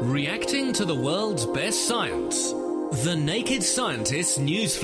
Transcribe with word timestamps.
Reacting 0.00 0.72
to 0.74 0.84
the 0.84 0.94
world's 0.94 1.44
best 1.44 1.88
science. 1.88 2.52
The 3.02 3.16
Naked 3.16 3.64
Scientist 3.64 4.38
News 4.38 4.76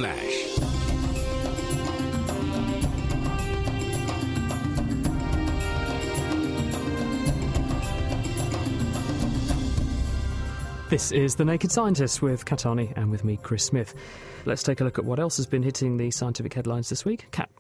This 10.95 11.11
is 11.11 11.35
The 11.35 11.45
Naked 11.45 11.73
Scientist 11.73 12.23
with 12.23 12.45
Kat 12.45 12.61
Arney 12.61 12.93
and 12.95 13.11
with 13.11 13.25
me, 13.25 13.37
Chris 13.43 13.65
Smith. 13.65 13.97
Let's 14.45 14.63
take 14.63 14.81
a 14.81 14.85
look 14.85 14.97
at 14.97 15.05
what 15.05 15.19
else 15.19 15.39
has 15.39 15.47
been 15.47 15.65
hitting 15.65 15.97
the 15.97 16.13
scientific 16.13 16.55
headlines 16.55 16.89
this 16.89 17.05
week. 17.05 17.27
Kat. 17.33 17.51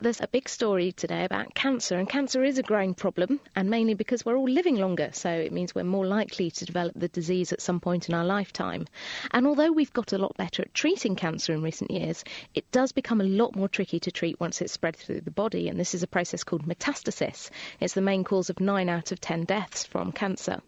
There's 0.00 0.22
a 0.22 0.28
big 0.28 0.48
story 0.48 0.92
today 0.92 1.26
about 1.26 1.54
cancer, 1.54 1.98
and 1.98 2.08
cancer 2.08 2.42
is 2.42 2.56
a 2.56 2.62
growing 2.62 2.94
problem, 2.94 3.38
and 3.54 3.68
mainly 3.68 3.92
because 3.92 4.24
we're 4.24 4.38
all 4.38 4.48
living 4.48 4.76
longer, 4.76 5.10
so 5.12 5.28
it 5.28 5.52
means 5.52 5.74
we're 5.74 5.84
more 5.84 6.06
likely 6.06 6.50
to 6.52 6.64
develop 6.64 6.94
the 6.96 7.08
disease 7.08 7.52
at 7.52 7.60
some 7.60 7.80
point 7.80 8.08
in 8.08 8.14
our 8.14 8.24
lifetime. 8.24 8.86
And 9.32 9.46
although 9.46 9.70
we've 9.70 9.92
got 9.92 10.14
a 10.14 10.18
lot 10.18 10.34
better 10.38 10.62
at 10.62 10.72
treating 10.72 11.16
cancer 11.16 11.52
in 11.52 11.62
recent 11.62 11.90
years, 11.90 12.24
it 12.54 12.70
does 12.72 12.92
become 12.92 13.20
a 13.20 13.24
lot 13.24 13.54
more 13.54 13.68
tricky 13.68 14.00
to 14.00 14.10
treat 14.10 14.40
once 14.40 14.62
it's 14.62 14.72
spread 14.72 14.96
through 14.96 15.20
the 15.20 15.30
body, 15.30 15.68
and 15.68 15.78
this 15.78 15.94
is 15.94 16.02
a 16.02 16.06
process 16.08 16.44
called 16.44 16.66
metastasis. 16.66 17.50
It's 17.78 17.92
the 17.92 18.00
main 18.00 18.24
cause 18.24 18.48
of 18.48 18.58
9 18.58 18.88
out 18.88 19.12
of 19.12 19.20
10 19.20 19.44
deaths 19.44 19.84
from 19.84 20.12
cancer. 20.12 20.62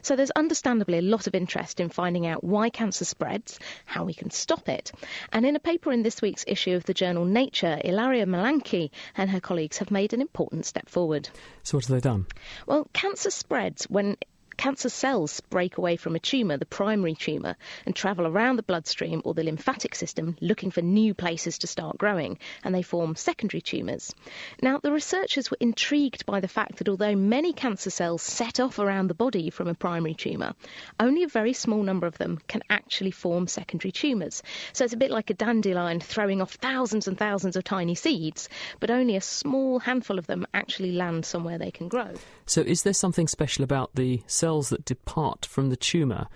So 0.00 0.16
there's 0.16 0.30
understandably 0.30 0.96
a 0.96 1.02
lot 1.02 1.26
of 1.26 1.34
interest 1.34 1.57
in 1.80 1.88
finding 1.88 2.26
out 2.26 2.44
why 2.44 2.70
cancer 2.70 3.04
spreads, 3.04 3.58
how 3.84 4.04
we 4.04 4.14
can 4.14 4.30
stop 4.30 4.68
it. 4.68 4.92
And 5.32 5.44
in 5.44 5.56
a 5.56 5.60
paper 5.60 5.92
in 5.92 6.02
this 6.02 6.22
week's 6.22 6.44
issue 6.46 6.74
of 6.74 6.84
the 6.84 6.94
journal 6.94 7.24
Nature, 7.24 7.80
Ilaria 7.84 8.26
Malanchi 8.26 8.90
and 9.16 9.30
her 9.30 9.40
colleagues 9.40 9.78
have 9.78 9.90
made 9.90 10.12
an 10.12 10.20
important 10.20 10.66
step 10.66 10.88
forward. 10.88 11.28
So, 11.64 11.76
what 11.76 11.86
have 11.86 11.94
they 11.96 12.00
done? 12.00 12.26
Well, 12.66 12.88
cancer 12.92 13.30
spreads 13.30 13.84
when 13.84 14.16
cancer 14.58 14.88
cells 14.88 15.40
break 15.40 15.78
away 15.78 15.96
from 15.96 16.16
a 16.16 16.18
tumour, 16.18 16.56
the 16.58 16.66
primary 16.66 17.14
tumour, 17.14 17.56
and 17.86 17.96
travel 17.96 18.26
around 18.26 18.56
the 18.56 18.62
bloodstream 18.62 19.22
or 19.24 19.32
the 19.32 19.44
lymphatic 19.44 19.94
system 19.94 20.36
looking 20.40 20.70
for 20.70 20.82
new 20.82 21.14
places 21.14 21.58
to 21.58 21.66
start 21.66 21.96
growing, 21.96 22.38
and 22.64 22.74
they 22.74 22.82
form 22.82 23.14
secondary 23.14 23.60
tumours. 23.60 24.12
Now, 24.60 24.78
the 24.78 24.92
researchers 24.92 25.50
were 25.50 25.56
intrigued 25.60 26.26
by 26.26 26.40
the 26.40 26.48
fact 26.48 26.78
that 26.78 26.88
although 26.88 27.14
many 27.14 27.52
cancer 27.52 27.90
cells 27.90 28.20
set 28.20 28.58
off 28.58 28.78
around 28.78 29.06
the 29.06 29.14
body 29.14 29.48
from 29.48 29.68
a 29.68 29.74
primary 29.74 30.14
tumour, 30.14 30.54
only 30.98 31.22
a 31.22 31.28
very 31.28 31.52
small 31.52 31.82
number 31.82 32.06
of 32.06 32.18
them 32.18 32.40
can 32.48 32.62
actually 32.68 33.12
form 33.12 33.46
secondary 33.46 33.92
tumours. 33.92 34.42
So 34.72 34.84
it's 34.84 34.92
a 34.92 34.98
bit 34.98 35.12
like 35.12 35.30
a 35.30 35.34
dandelion 35.34 36.00
throwing 36.00 36.42
off 36.42 36.54
thousands 36.54 37.06
and 37.06 37.16
thousands 37.16 37.54
of 37.54 37.62
tiny 37.62 37.94
seeds, 37.94 38.48
but 38.80 38.90
only 38.90 39.14
a 39.14 39.20
small 39.20 39.78
handful 39.78 40.18
of 40.18 40.26
them 40.26 40.46
actually 40.52 40.92
land 40.92 41.24
somewhere 41.24 41.58
they 41.58 41.70
can 41.70 41.88
grow. 41.88 42.12
So, 42.46 42.62
is 42.62 42.82
there 42.82 42.92
something 42.92 43.28
special 43.28 43.62
about 43.62 43.94
the 43.94 44.22
cells 44.48 44.70
that 44.70 44.86
depart 44.86 45.44
from 45.44 45.68
the 45.68 45.76
tumour 45.76 46.26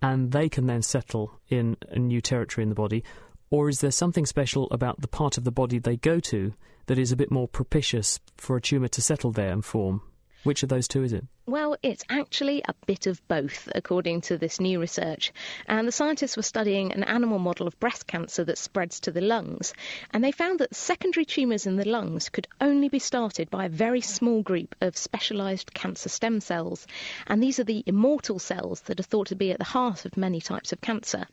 and 0.00 0.32
they 0.32 0.48
can 0.48 0.64
then 0.64 0.80
settle 0.80 1.38
in 1.50 1.76
a 1.90 1.98
new 1.98 2.22
territory 2.22 2.62
in 2.62 2.70
the 2.70 2.74
body? 2.74 3.04
Or 3.50 3.68
is 3.68 3.82
there 3.82 3.90
something 3.90 4.24
special 4.24 4.66
about 4.70 5.02
the 5.02 5.08
part 5.08 5.36
of 5.36 5.44
the 5.44 5.52
body 5.52 5.78
they 5.78 5.98
go 5.98 6.20
to 6.20 6.54
that 6.86 6.98
is 6.98 7.12
a 7.12 7.16
bit 7.16 7.30
more 7.30 7.46
propitious 7.46 8.18
for 8.38 8.56
a 8.56 8.62
tumour 8.62 8.88
to 8.88 9.02
settle 9.02 9.30
there 9.30 9.52
and 9.52 9.62
form? 9.62 10.00
Which 10.42 10.62
of 10.62 10.70
those 10.70 10.88
two 10.88 11.02
is 11.02 11.12
it? 11.12 11.26
Well, 11.50 11.76
it's 11.82 12.04
actually 12.08 12.62
a 12.68 12.74
bit 12.86 13.08
of 13.08 13.26
both, 13.26 13.68
according 13.74 14.20
to 14.20 14.38
this 14.38 14.60
new 14.60 14.78
research. 14.78 15.32
And 15.66 15.88
the 15.88 15.90
scientists 15.90 16.36
were 16.36 16.44
studying 16.44 16.92
an 16.92 17.02
animal 17.02 17.40
model 17.40 17.66
of 17.66 17.80
breast 17.80 18.06
cancer 18.06 18.44
that 18.44 18.56
spreads 18.56 19.00
to 19.00 19.10
the 19.10 19.20
lungs. 19.20 19.74
And 20.12 20.22
they 20.22 20.30
found 20.30 20.60
that 20.60 20.76
secondary 20.76 21.24
tumours 21.24 21.66
in 21.66 21.74
the 21.74 21.88
lungs 21.88 22.28
could 22.28 22.46
only 22.60 22.88
be 22.88 23.00
started 23.00 23.50
by 23.50 23.64
a 23.64 23.68
very 23.68 24.00
small 24.00 24.42
group 24.42 24.76
of 24.80 24.96
specialised 24.96 25.74
cancer 25.74 26.08
stem 26.08 26.40
cells. 26.40 26.86
And 27.26 27.42
these 27.42 27.58
are 27.58 27.64
the 27.64 27.82
immortal 27.84 28.38
cells 28.38 28.82
that 28.82 29.00
are 29.00 29.02
thought 29.02 29.26
to 29.26 29.34
be 29.34 29.50
at 29.50 29.58
the 29.58 29.64
heart 29.64 30.04
of 30.04 30.16
many 30.16 30.40
types 30.40 30.72
of 30.72 30.80
cancer. 30.80 31.26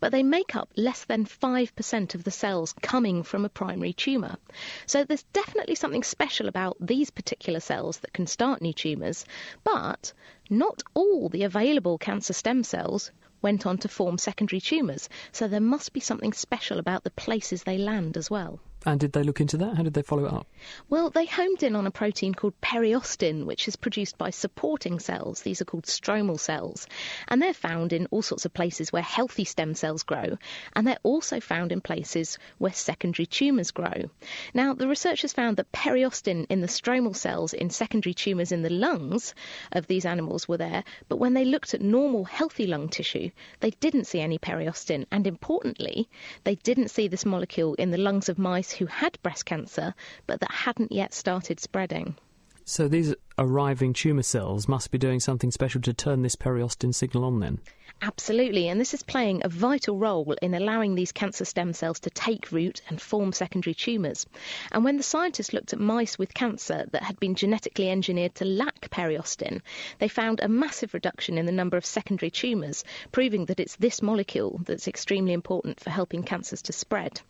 But 0.00 0.12
they 0.12 0.22
make 0.22 0.56
up 0.56 0.70
less 0.76 1.04
than 1.04 1.26
5% 1.26 2.14
of 2.14 2.24
the 2.24 2.30
cells 2.30 2.74
coming 2.80 3.22
from 3.22 3.44
a 3.44 3.50
primary 3.50 3.92
tumour. 3.92 4.38
So 4.86 5.04
there's 5.04 5.24
definitely 5.34 5.74
something 5.74 6.04
special 6.04 6.48
about 6.48 6.78
these 6.80 7.10
particular 7.10 7.60
cells 7.60 7.98
that 7.98 8.14
can 8.14 8.26
start 8.26 8.62
new 8.62 8.72
tumours. 8.72 9.26
But 9.64 10.12
not 10.48 10.84
all 10.94 11.28
the 11.28 11.42
available 11.42 11.98
cancer 11.98 12.32
stem 12.32 12.62
cells 12.62 13.10
went 13.42 13.66
on 13.66 13.78
to 13.78 13.88
form 13.88 14.18
secondary 14.18 14.60
tumours, 14.60 15.08
so 15.32 15.48
there 15.48 15.60
must 15.60 15.92
be 15.92 16.00
something 16.00 16.32
special 16.32 16.78
about 16.78 17.02
the 17.04 17.10
places 17.10 17.62
they 17.64 17.78
land 17.78 18.16
as 18.16 18.30
well. 18.30 18.60
And 18.86 19.00
did 19.00 19.12
they 19.12 19.24
look 19.24 19.40
into 19.40 19.56
that? 19.56 19.76
How 19.76 19.82
did 19.82 19.94
they 19.94 20.02
follow 20.02 20.24
it 20.24 20.32
up? 20.32 20.46
Well, 20.88 21.10
they 21.10 21.26
homed 21.26 21.64
in 21.64 21.74
on 21.74 21.86
a 21.86 21.90
protein 21.90 22.32
called 22.32 22.60
periostin, 22.60 23.44
which 23.44 23.66
is 23.66 23.74
produced 23.74 24.16
by 24.16 24.30
supporting 24.30 25.00
cells. 25.00 25.42
These 25.42 25.60
are 25.60 25.64
called 25.64 25.84
stromal 25.84 26.38
cells. 26.38 26.86
And 27.26 27.42
they're 27.42 27.52
found 27.52 27.92
in 27.92 28.06
all 28.12 28.22
sorts 28.22 28.44
of 28.44 28.54
places 28.54 28.92
where 28.92 29.02
healthy 29.02 29.44
stem 29.44 29.74
cells 29.74 30.04
grow. 30.04 30.38
And 30.74 30.86
they're 30.86 30.98
also 31.02 31.40
found 31.40 31.72
in 31.72 31.80
places 31.80 32.38
where 32.58 32.72
secondary 32.72 33.26
tumours 33.26 33.72
grow. 33.72 34.10
Now, 34.54 34.74
the 34.74 34.86
researchers 34.86 35.32
found 35.32 35.56
that 35.56 35.72
periostin 35.72 36.46
in 36.48 36.60
the 36.60 36.68
stromal 36.68 37.16
cells 37.16 37.54
in 37.54 37.70
secondary 37.70 38.14
tumours 38.14 38.52
in 38.52 38.62
the 38.62 38.70
lungs 38.70 39.34
of 39.72 39.88
these 39.88 40.06
animals 40.06 40.46
were 40.46 40.56
there. 40.56 40.84
But 41.08 41.16
when 41.18 41.34
they 41.34 41.44
looked 41.44 41.74
at 41.74 41.82
normal, 41.82 42.24
healthy 42.24 42.68
lung 42.68 42.88
tissue, 42.88 43.30
they 43.58 43.70
didn't 43.70 44.06
see 44.06 44.20
any 44.20 44.38
periostin. 44.38 45.06
And 45.10 45.26
importantly, 45.26 46.08
they 46.44 46.54
didn't 46.54 46.92
see 46.92 47.08
this 47.08 47.26
molecule 47.26 47.74
in 47.74 47.90
the 47.90 47.98
lungs 47.98 48.28
of 48.28 48.38
mice 48.38 48.67
who 48.72 48.86
had 48.86 49.20
breast 49.22 49.44
cancer 49.46 49.94
but 50.26 50.40
that 50.40 50.50
hadn't 50.50 50.92
yet 50.92 51.14
started 51.14 51.60
spreading. 51.60 52.16
So 52.64 52.86
these 52.86 53.14
arriving 53.38 53.94
tumour 53.94 54.22
cells 54.22 54.68
must 54.68 54.90
be 54.90 54.98
doing 54.98 55.20
something 55.20 55.50
special 55.50 55.80
to 55.80 55.94
turn 55.94 56.20
this 56.20 56.36
periostin 56.36 56.94
signal 56.94 57.24
on 57.24 57.40
then? 57.40 57.60
Absolutely, 58.02 58.68
and 58.68 58.78
this 58.78 58.92
is 58.92 59.02
playing 59.02 59.40
a 59.42 59.48
vital 59.48 59.96
role 59.96 60.34
in 60.42 60.54
allowing 60.54 60.94
these 60.94 61.10
cancer 61.10 61.46
stem 61.46 61.72
cells 61.72 61.98
to 62.00 62.10
take 62.10 62.52
root 62.52 62.82
and 62.88 63.00
form 63.00 63.32
secondary 63.32 63.72
tumours. 63.72 64.26
And 64.70 64.84
when 64.84 64.98
the 64.98 65.02
scientists 65.02 65.54
looked 65.54 65.72
at 65.72 65.80
mice 65.80 66.18
with 66.18 66.34
cancer 66.34 66.86
that 66.92 67.02
had 67.02 67.18
been 67.18 67.34
genetically 67.34 67.88
engineered 67.88 68.34
to 68.34 68.44
lack 68.44 68.90
periostin, 68.90 69.62
they 69.98 70.08
found 70.08 70.38
a 70.40 70.48
massive 70.48 70.92
reduction 70.92 71.38
in 71.38 71.46
the 71.46 71.52
number 71.52 71.78
of 71.78 71.86
secondary 71.86 72.30
tumours, 72.30 72.84
proving 73.12 73.46
that 73.46 73.60
it's 73.60 73.76
this 73.76 74.02
molecule 74.02 74.60
that's 74.66 74.86
extremely 74.86 75.32
important 75.32 75.80
for 75.80 75.88
helping 75.88 76.22
cancers 76.22 76.60
to 76.62 76.72
spread. 76.72 77.22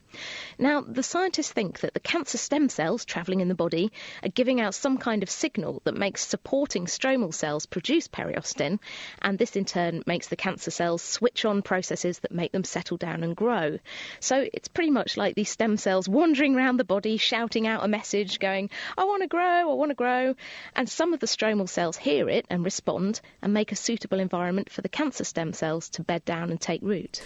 Now, 0.59 0.81
the 0.81 1.03
scientists 1.03 1.53
think 1.53 1.81
that 1.81 1.95
the 1.95 2.01
cancer 2.01 2.39
stem 2.39 2.69
cells 2.69 3.05
travelling 3.05 3.41
in 3.41 3.49
the 3.49 3.55
body 3.55 3.93
are 4.23 4.29
giving 4.29 4.61
out 4.61 4.75
some 4.75 4.99
kind 4.99 5.23
of 5.23 5.31
signal 5.31 5.83
that 5.85 5.97
makes 5.97 6.27
supporting 6.27 6.87
stromal 6.87 7.33
cells 7.33 7.67
produce 7.67 8.09
periostin, 8.09 8.79
and 9.23 9.39
this 9.39 9.57
in 9.57 9.65
turn 9.65 10.03
makes 10.07 10.29
the 10.29 10.37
cancer 10.37 10.71
cells 10.71 11.03
switch 11.03 11.45
on 11.45 11.63
processes 11.63 12.19
that 12.21 12.33
make 12.33 12.53
them 12.53 12.65
settle 12.65 12.97
down 12.97 13.23
and 13.23 13.37
grow. 13.37 13.79
So 14.21 14.49
it's 14.53 14.69
pretty 14.69 14.91
much 14.91 15.17
like 15.17 15.35
these 15.35 15.51
stem 15.51 15.77
cells 15.77 16.09
wandering 16.09 16.57
around 16.57 16.79
the 16.79 16.85
body, 16.85 17.17
shouting 17.17 17.67
out 17.67 17.85
a 17.85 17.89
message, 17.89 18.39
going, 18.39 18.71
I 18.97 19.05
want 19.05 19.23
to 19.23 19.29
grow, 19.29 19.71
I 19.71 19.75
want 19.75 19.91
to 19.91 19.95
grow. 19.95 20.35
And 20.75 20.89
some 20.89 21.15
of 21.15 21.21
the 21.21 21.27
stromal 21.27 21.69
cells 21.69 21.97
hear 21.97 22.29
it 22.29 22.47
and 22.51 22.65
respond 22.65 23.21
and 23.43 23.55
make 23.55 23.73
a 23.73 23.77
suitable 23.77 24.21
environment 24.21 24.71
for 24.71 24.83
the 24.83 24.89
cancer 24.89 25.25
stem 25.25 25.53
cells 25.53 25.89
to 25.91 26.03
bed 26.03 26.25
down 26.25 26.51
and 26.51 26.61
take 26.61 26.83
root. 26.83 27.23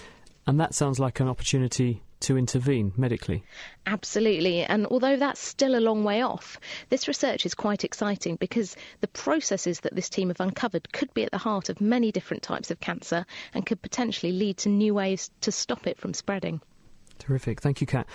And 0.47 0.59
that 0.61 0.75
sounds 0.75 0.99
like 0.99 1.21
an 1.21 1.29
opportunity 1.29 2.03
to 2.23 2.39
intervene 2.39 2.93
medically. 2.97 3.45
Absolutely. 3.87 4.63
And 4.63 4.87
although 4.87 5.17
that's 5.17 5.41
still 5.41 5.77
a 5.77 5.81
long 5.81 6.05
way 6.05 6.23
off, 6.23 6.59
this 6.89 7.09
research 7.09 7.47
is 7.47 7.55
quite 7.55 7.85
exciting 7.85 8.37
because 8.37 8.77
the 9.01 9.09
processes 9.09 9.81
that 9.81 9.95
this 9.95 10.09
team 10.09 10.29
have 10.29 10.41
uncovered 10.41 10.93
could 10.93 11.13
be 11.15 11.25
at 11.25 11.31
the 11.31 11.39
heart 11.39 11.69
of 11.69 11.81
many 11.81 12.13
different 12.13 12.43
types 12.43 12.71
of 12.71 12.81
cancer 12.81 13.27
and 13.55 13.67
could 13.67 13.83
potentially 13.83 14.33
lead 14.33 14.57
to 14.59 14.69
new 14.69 14.95
ways 14.95 15.31
to 15.43 15.53
stop 15.53 15.87
it 15.87 15.99
from 15.99 16.15
spreading. 16.15 16.61
Terrific. 17.23 17.61
Thank 17.61 17.81
you, 17.81 17.87
Kat. 17.87 18.09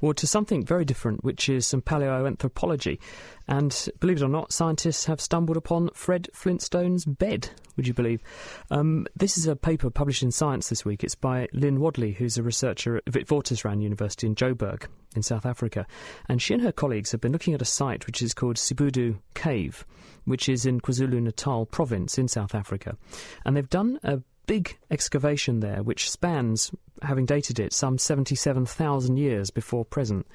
Well, 0.00 0.14
to 0.14 0.26
something 0.26 0.64
very 0.64 0.86
different, 0.86 1.22
which 1.22 1.50
is 1.50 1.66
some 1.66 1.82
paleoanthropology. 1.82 2.98
And 3.46 3.88
believe 4.00 4.16
it 4.16 4.22
or 4.22 4.28
not, 4.30 4.52
scientists 4.52 5.04
have 5.04 5.20
stumbled 5.20 5.58
upon 5.58 5.90
Fred 5.92 6.30
Flintstone's 6.32 7.04
bed, 7.04 7.50
would 7.76 7.86
you 7.86 7.92
believe? 7.92 8.22
Um, 8.70 9.06
this 9.14 9.36
is 9.36 9.46
a 9.46 9.54
paper 9.54 9.90
published 9.90 10.22
in 10.22 10.30
Science 10.30 10.70
this 10.70 10.82
week. 10.82 11.04
It's 11.04 11.14
by 11.14 11.46
Lynn 11.52 11.78
Wadley, 11.78 12.12
who's 12.12 12.38
a 12.38 12.42
researcher 12.42 12.96
at 12.96 13.04
Witwatersrand 13.04 13.82
University 13.82 14.26
in 14.26 14.34
Joburg 14.34 14.86
in 15.14 15.22
South 15.22 15.44
Africa. 15.44 15.86
And 16.26 16.40
she 16.40 16.54
and 16.54 16.62
her 16.62 16.72
colleagues 16.72 17.12
have 17.12 17.20
been 17.20 17.32
looking 17.32 17.52
at 17.52 17.60
a 17.60 17.66
site 17.66 18.06
which 18.06 18.22
is 18.22 18.32
called 18.32 18.56
Sibudu 18.56 19.18
Cave, 19.34 19.84
which 20.24 20.48
is 20.48 20.64
in 20.64 20.80
KwaZulu 20.80 21.20
Natal 21.20 21.66
province 21.66 22.16
in 22.16 22.28
South 22.28 22.54
Africa. 22.54 22.96
And 23.44 23.58
they've 23.58 23.68
done 23.68 24.00
a 24.02 24.22
big 24.46 24.78
excavation 24.90 25.60
there, 25.60 25.82
which 25.82 26.10
spans, 26.10 26.70
having 27.02 27.26
dated 27.26 27.58
it, 27.58 27.72
some 27.72 27.98
77,000 27.98 29.16
years 29.16 29.50
before 29.50 29.84
present. 29.84 30.26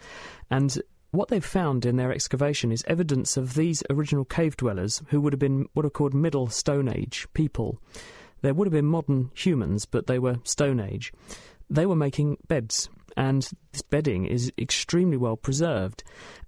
And 0.50 0.82
what 1.12 1.30
they've 1.30 1.44
found 1.44 1.86
in 1.86 1.96
their 1.96 2.12
excavation 2.12 2.72
is 2.72 2.84
evidence 2.88 3.36
of 3.36 3.56
these 3.56 3.84
original 3.90 4.26
cave 4.26 4.56
dwellers 4.58 5.02
who 5.08 5.20
would 5.22 5.34
have 5.34 5.40
been 5.40 5.68
what 5.74 5.86
are 5.86 5.90
called 5.90 6.14
Middle 6.14 6.48
Stone 6.48 6.88
Age 6.88 7.28
people. 7.34 7.80
There 8.42 8.54
would 8.54 8.68
have 8.68 8.74
been 8.74 8.86
modern 8.86 9.32
humans, 9.34 9.86
but 9.86 10.08
they 10.08 10.20
were 10.20 10.40
Stone 10.44 10.80
Age. 10.80 11.12
They 11.70 11.86
were 11.86 11.96
making 11.96 12.38
beds, 12.48 12.90
and 13.18 13.50
this 13.72 13.82
bedding 13.82 14.26
is 14.26 14.52
extremely 14.58 15.18
well 15.18 15.36
preserved. 15.36 16.04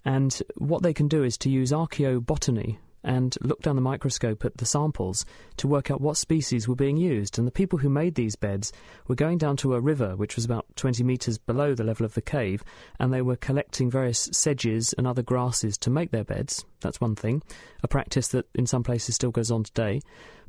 And 0.06 0.42
what 0.58 0.84
they 0.84 0.94
can 0.94 1.08
do 1.08 1.24
is 1.24 1.38
to 1.40 1.50
use 1.50 1.72
archaeobotany, 1.72 2.78
and 3.04 3.38
looked 3.42 3.64
down 3.64 3.76
the 3.76 3.82
microscope 3.82 4.46
at 4.46 4.58
the 4.58 4.66
samples 4.66 5.26
to 5.58 5.68
work 5.68 5.90
out 5.90 6.02
what 6.02 6.18
species 6.18 6.68
were 6.68 6.76
being 6.76 6.98
used. 6.98 7.38
And 7.38 7.48
the 7.48 7.52
people 7.52 7.80
who 7.80 7.90
made 7.90 8.16
these 8.16 8.36
beds 8.36 8.72
were 9.08 9.16
going 9.16 9.38
down 9.38 9.58
to 9.58 9.74
a 9.74 9.80
river, 9.80 10.16
which 10.16 10.36
was 10.36 10.46
about 10.46 10.66
20 10.76 11.04
metres 11.04 11.38
below 11.38 11.74
the 11.74 11.84
level 11.84 12.06
of 12.06 12.14
the 12.14 12.22
cave, 12.22 12.64
and 13.00 13.14
they 13.14 13.22
were 13.22 13.36
collecting 13.36 13.90
various 13.90 14.30
sedges 14.32 14.94
and 14.98 15.08
other 15.08 15.24
grasses 15.24 15.78
to 15.80 15.90
make 15.90 16.12
their 16.12 16.24
beds. 16.24 16.66
That's 16.82 17.02
one 17.02 17.16
thing, 17.16 17.44
a 17.84 17.88
practice 17.88 18.30
that 18.30 18.48
in 18.56 18.66
some 18.66 18.84
places 18.84 19.16
still 19.16 19.32
goes 19.32 19.52
on 19.52 19.64
today. 19.64 20.02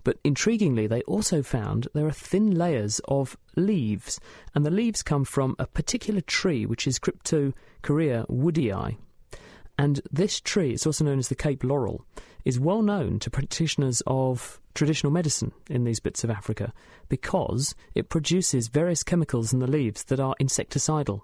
But 0.05 0.23
intriguingly, 0.25 0.89
they 0.89 1.03
also 1.03 1.43
found 1.43 1.87
there 1.95 2.07
are 2.07 2.13
thin 2.13 2.51
layers 2.51 3.01
of 3.07 3.37
leaves, 3.57 4.19
and 4.55 4.67
the 4.67 4.71
leaves 4.71 5.03
come 5.03 5.25
from 5.25 5.55
a 5.59 5.67
particular 5.67 6.21
tree, 6.21 6.67
which 6.67 6.87
is 6.87 6.99
Cryptocarya 6.99 8.27
woodii. 8.29 8.97
And 9.79 10.01
this 10.11 10.41
tree, 10.41 10.73
it's 10.73 10.87
also 10.87 11.05
known 11.05 11.19
as 11.19 11.29
the 11.29 11.35
Cape 11.35 11.65
laurel, 11.65 12.05
is 12.45 12.61
well 12.61 12.83
known 12.83 13.19
to 13.21 13.31
practitioners 13.31 14.03
of 14.07 14.61
traditional 14.75 15.13
medicine 15.13 15.53
in 15.69 15.85
these 15.85 16.01
bits 16.01 16.25
of 16.25 16.31
Africa 16.31 16.73
because 17.09 17.75
it 17.95 18.09
produces 18.09 18.69
various 18.69 19.03
chemicals 19.03 19.53
in 19.53 19.59
the 19.59 19.67
leaves 19.67 20.05
that 20.05 20.21
are 20.21 20.35
insecticidal. 20.41 21.23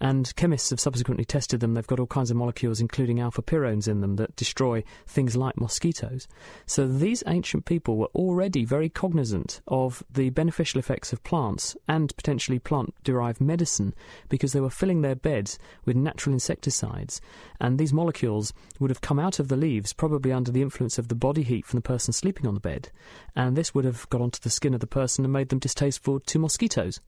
And 0.00 0.34
chemists 0.36 0.70
have 0.70 0.80
subsequently 0.80 1.24
tested 1.24 1.60
them. 1.60 1.74
They've 1.74 1.86
got 1.86 2.00
all 2.00 2.06
kinds 2.06 2.30
of 2.30 2.36
molecules, 2.36 2.80
including 2.80 3.20
alpha 3.20 3.42
pyrones 3.42 3.88
in 3.88 4.00
them, 4.00 4.16
that 4.16 4.36
destroy 4.36 4.84
things 5.06 5.36
like 5.36 5.58
mosquitoes. 5.58 6.28
So 6.66 6.86
these 6.86 7.22
ancient 7.26 7.64
people 7.64 7.96
were 7.96 8.10
already 8.14 8.64
very 8.64 8.88
cognizant 8.88 9.60
of 9.66 10.02
the 10.12 10.30
beneficial 10.30 10.78
effects 10.78 11.12
of 11.12 11.24
plants 11.24 11.76
and 11.88 12.14
potentially 12.16 12.58
plant 12.58 12.94
derived 13.04 13.40
medicine 13.40 13.94
because 14.28 14.52
they 14.52 14.60
were 14.60 14.70
filling 14.70 15.00
their 15.00 15.14
beds 15.14 15.58
with 15.84 15.96
natural 15.96 16.34
insecticides. 16.34 17.20
And 17.60 17.78
these 17.78 17.92
molecules 17.92 18.52
would 18.78 18.90
have 18.90 19.00
come 19.00 19.18
out 19.18 19.38
of 19.38 19.48
the 19.48 19.56
leaves, 19.56 19.92
probably 19.92 20.32
under 20.32 20.52
the 20.52 20.62
influence 20.62 20.98
of 20.98 21.08
the 21.08 21.14
body 21.14 21.42
heat 21.42 21.64
from 21.64 21.78
the 21.78 21.82
person 21.82 22.12
sleeping 22.12 22.46
on 22.46 22.54
the 22.54 22.60
bed. 22.60 22.90
And 23.34 23.56
this 23.56 23.74
would 23.74 23.84
have 23.84 24.08
got 24.10 24.20
onto 24.20 24.40
the 24.40 24.50
skin 24.50 24.74
of 24.74 24.80
the 24.80 24.86
person 24.86 25.24
and 25.24 25.32
made 25.32 25.48
them 25.48 25.58
distasteful 25.58 26.20
to 26.20 26.38
mosquitoes. 26.38 27.00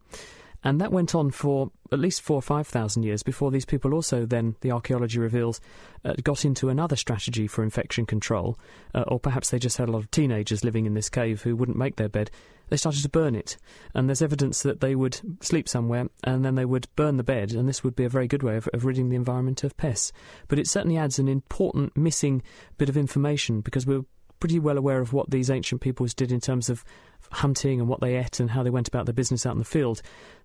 And 0.65 0.81
that 0.81 0.93
went 0.93 1.15
on 1.15 1.31
for 1.31 1.71
at 1.93 2.01
least 2.01 2.21
four 2.21 2.37
or 2.37 2.43
five 2.43 2.67
thousand 2.67 3.05
years 3.05 3.23
before 3.23 3.51
these 3.51 3.65
people 3.65 3.95
also 3.95 4.27
then, 4.27 4.57
the 4.61 4.73
archaeology 4.73 5.19
reveals, 5.19 5.61
uh, 6.05 6.15
got 6.23 6.45
into 6.45 6.69
another 6.69 6.97
strategy 6.97 7.47
for 7.47 7.63
infection 7.63 8.07
control. 8.07 8.59
Uh, 8.95 9.05
or 9.07 9.21
perhaps 9.21 9.51
they 9.51 9.59
just 9.59 9.77
had 9.77 9.89
a 9.89 9.93
lot 9.93 10.03
of 10.03 10.11
teenagers 10.11 10.65
living 10.65 10.85
in 10.85 10.95
this 10.95 11.09
cave 11.09 11.43
who 11.43 11.55
wouldn't 11.55 11.79
make 11.79 11.97
their 11.97 12.09
bed. 12.09 12.31
They 12.71 12.77
started 12.77 13.03
to 13.03 13.09
burn 13.09 13.35
it. 13.35 13.57
And 13.95 14.09
there's 14.09 14.21
evidence 14.21 14.63
that 14.63 14.81
they 14.81 14.95
would 14.95 15.21
sleep 15.41 15.69
somewhere 15.69 16.09
and 16.25 16.45
then 16.45 16.55
they 16.55 16.65
would 16.65 16.89
burn 16.97 17.17
the 17.17 17.23
bed, 17.23 17.53
and 17.53 17.69
this 17.69 17.85
would 17.85 17.97
be 17.97 18.05
a 18.05 18.11
very 18.11 18.27
good 18.27 18.43
way 18.43 18.57
of, 18.57 18.69
of 18.75 18.85
ridding 18.85 19.09
the 19.09 19.17
environment 19.17 19.65
of 19.65 19.77
pests. 19.77 20.13
But 20.49 20.59
it 20.59 20.69
certainly 20.69 20.97
adds 20.97 21.19
an 21.19 21.29
important 21.29 21.97
missing 21.97 22.43
bit 22.77 22.89
of 22.89 22.97
information 22.97 23.61
because 23.61 23.87
we're 23.87 24.05
pretty 24.41 24.59
well 24.59 24.79
aware 24.79 25.01
of 25.01 25.13
what 25.13 25.31
these 25.31 25.51
ancient 25.51 25.81
peoples 25.81 26.15
did 26.15 26.31
in 26.31 26.41
terms 26.41 26.69
of 26.69 26.85
hunting 27.33 27.81
and 27.81 27.89
what 27.89 28.01
they 28.01 28.17
ate 28.17 28.41
and 28.41 28.51
how 28.51 28.63
they 28.63 28.71
went 28.71 28.89
about 28.89 29.07
their 29.07 29.13
business 29.13 29.45
out 29.45 29.53
in 29.53 29.59
the 29.59 29.65
field. 29.65 30.01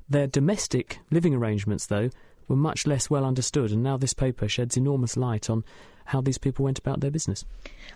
Their 0.10 0.28
domestic 0.28 1.00
living 1.12 1.34
arrangements, 1.34 1.86
though, 1.88 2.10
were 2.48 2.56
much 2.56 2.86
less 2.86 3.10
well 3.10 3.26
understood, 3.26 3.72
and 3.72 3.84
now 3.84 3.98
this 3.98 4.14
paper 4.14 4.48
sheds 4.48 4.78
enormous 4.78 5.16
light 5.16 5.50
on 5.50 5.64
how 6.06 6.22
these 6.22 6.38
people 6.38 6.66
went 6.66 6.80
about 6.80 7.00
their 7.00 7.12
business. 7.12 7.46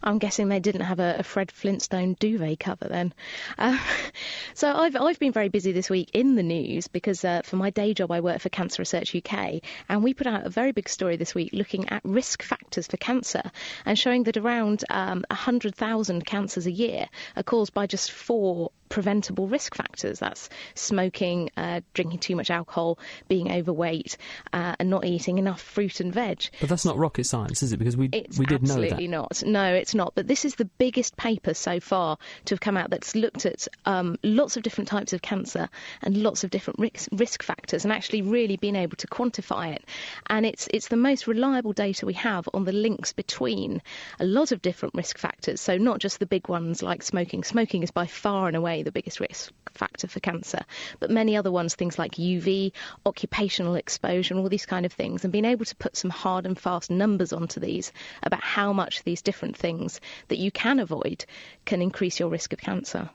I'm 0.03 0.19
guessing 0.19 0.47
they 0.47 0.59
didn't 0.59 0.81
have 0.81 0.99
a, 0.99 1.17
a 1.19 1.23
Fred 1.23 1.51
Flintstone 1.51 2.15
duvet 2.19 2.59
cover 2.59 2.87
then. 2.87 3.13
Uh, 3.57 3.77
so 4.53 4.71
I've 4.71 4.95
I've 4.95 5.19
been 5.19 5.31
very 5.31 5.49
busy 5.49 5.71
this 5.71 5.89
week 5.89 6.09
in 6.13 6.35
the 6.35 6.43
news 6.43 6.87
because 6.87 7.23
uh, 7.25 7.41
for 7.43 7.57
my 7.57 7.69
day 7.69 7.93
job 7.93 8.11
I 8.11 8.19
work 8.19 8.39
for 8.39 8.49
Cancer 8.49 8.81
Research 8.81 9.15
UK, 9.15 9.61
and 9.89 10.03
we 10.03 10.13
put 10.13 10.27
out 10.27 10.45
a 10.45 10.49
very 10.49 10.71
big 10.71 10.89
story 10.89 11.17
this 11.17 11.35
week 11.35 11.51
looking 11.53 11.89
at 11.89 12.01
risk 12.03 12.43
factors 12.43 12.87
for 12.87 12.97
cancer 12.97 13.43
and 13.85 13.97
showing 13.97 14.23
that 14.23 14.37
around 14.37 14.83
um, 14.89 15.23
100,000 15.29 16.25
cancers 16.25 16.65
a 16.65 16.71
year 16.71 17.07
are 17.35 17.43
caused 17.43 17.73
by 17.73 17.87
just 17.87 18.11
four 18.11 18.71
preventable 18.89 19.47
risk 19.47 19.75
factors. 19.75 20.19
That's 20.19 20.49
smoking, 20.75 21.49
uh, 21.57 21.81
drinking 21.93 22.19
too 22.19 22.35
much 22.35 22.49
alcohol, 22.49 22.99
being 23.27 23.51
overweight, 23.51 24.17
uh, 24.53 24.75
and 24.79 24.89
not 24.89 25.05
eating 25.05 25.37
enough 25.37 25.61
fruit 25.61 25.99
and 25.99 26.13
veg. 26.13 26.49
But 26.59 26.69
that's 26.69 26.85
not 26.85 26.97
rocket 26.97 27.25
science, 27.25 27.63
is 27.63 27.73
it? 27.73 27.77
Because 27.77 27.97
we 27.97 28.09
it's 28.11 28.37
we 28.37 28.45
did 28.45 28.63
know 28.63 28.75
that. 28.75 28.83
Absolutely 28.83 29.07
not. 29.07 29.43
No, 29.45 29.73
it's 29.73 29.95
not. 29.95 30.13
But 30.15 30.27
this 30.27 30.45
is 30.45 30.55
the 30.55 30.65
biggest 30.65 31.17
paper 31.17 31.53
so 31.53 31.79
far 31.79 32.17
to 32.45 32.55
have 32.55 32.61
come 32.61 32.77
out 32.77 32.89
that's 32.89 33.15
looked 33.15 33.45
at 33.45 33.67
um, 33.85 34.17
lots 34.23 34.57
of 34.57 34.63
different 34.63 34.87
types 34.87 35.13
of 35.13 35.21
cancer 35.21 35.69
and 36.01 36.17
lots 36.17 36.43
of 36.43 36.49
different 36.49 36.79
risk, 36.79 37.09
risk 37.11 37.43
factors, 37.43 37.83
and 37.83 37.91
actually 37.91 38.21
really 38.21 38.57
being 38.57 38.75
able 38.75 38.97
to 38.97 39.07
quantify 39.07 39.73
it. 39.73 39.83
And 40.27 40.45
it's 40.45 40.67
it's 40.73 40.87
the 40.87 40.97
most 40.97 41.27
reliable 41.27 41.73
data 41.73 42.05
we 42.05 42.13
have 42.13 42.47
on 42.53 42.65
the 42.65 42.71
links 42.71 43.13
between 43.13 43.81
a 44.19 44.25
lot 44.25 44.51
of 44.51 44.61
different 44.61 44.95
risk 44.95 45.17
factors. 45.17 45.61
So 45.61 45.77
not 45.77 45.99
just 45.99 46.19
the 46.19 46.25
big 46.25 46.47
ones 46.47 46.81
like 46.81 47.03
smoking. 47.03 47.43
Smoking 47.43 47.83
is 47.83 47.91
by 47.91 48.07
far 48.07 48.47
and 48.47 48.55
away 48.55 48.76
the 48.83 48.91
biggest 48.91 49.19
risk 49.19 49.51
factor 49.73 50.07
for 50.07 50.19
cancer, 50.19 50.61
but 50.99 51.11
many 51.11 51.37
other 51.37 51.51
ones, 51.51 51.75
things 51.75 51.99
like 51.99 52.13
UV, 52.13 52.71
occupational 53.05 53.75
exposure, 53.75 54.33
and 54.33 54.41
all 54.41 54.49
these 54.49 54.65
kind 54.65 54.85
of 54.85 54.93
things, 54.93 55.23
and 55.23 55.31
being 55.31 55.45
able 55.45 55.65
to 55.65 55.75
put 55.75 55.95
some 55.95 56.11
hard 56.11 56.45
and 56.45 56.59
fast 56.59 56.89
numbers 56.89 57.33
onto 57.33 57.59
these 57.59 57.91
about 58.23 58.43
how 58.43 58.73
much 58.73 59.03
these 59.03 59.21
different 59.21 59.55
things 59.55 60.01
that 60.27 60.37
you 60.37 60.51
can 60.51 60.79
avoid 60.79 61.25
can 61.65 61.81
increase 61.81 62.19
your 62.19 62.29
risk 62.29 62.53
of 62.53 62.59
cancer. 62.59 63.09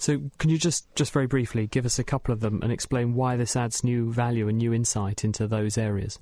So, 0.00 0.20
can 0.38 0.48
you 0.48 0.58
just, 0.58 0.94
just 0.94 1.12
very 1.12 1.26
briefly 1.26 1.66
give 1.66 1.84
us 1.84 1.98
a 1.98 2.04
couple 2.04 2.32
of 2.32 2.38
them 2.38 2.60
and 2.62 2.70
explain 2.70 3.14
why 3.14 3.36
this 3.36 3.56
adds 3.56 3.82
new 3.82 4.12
value 4.12 4.46
and 4.46 4.56
new 4.56 4.72
insight 4.72 5.24
into 5.24 5.48
those 5.48 5.76
areas? 5.76 6.20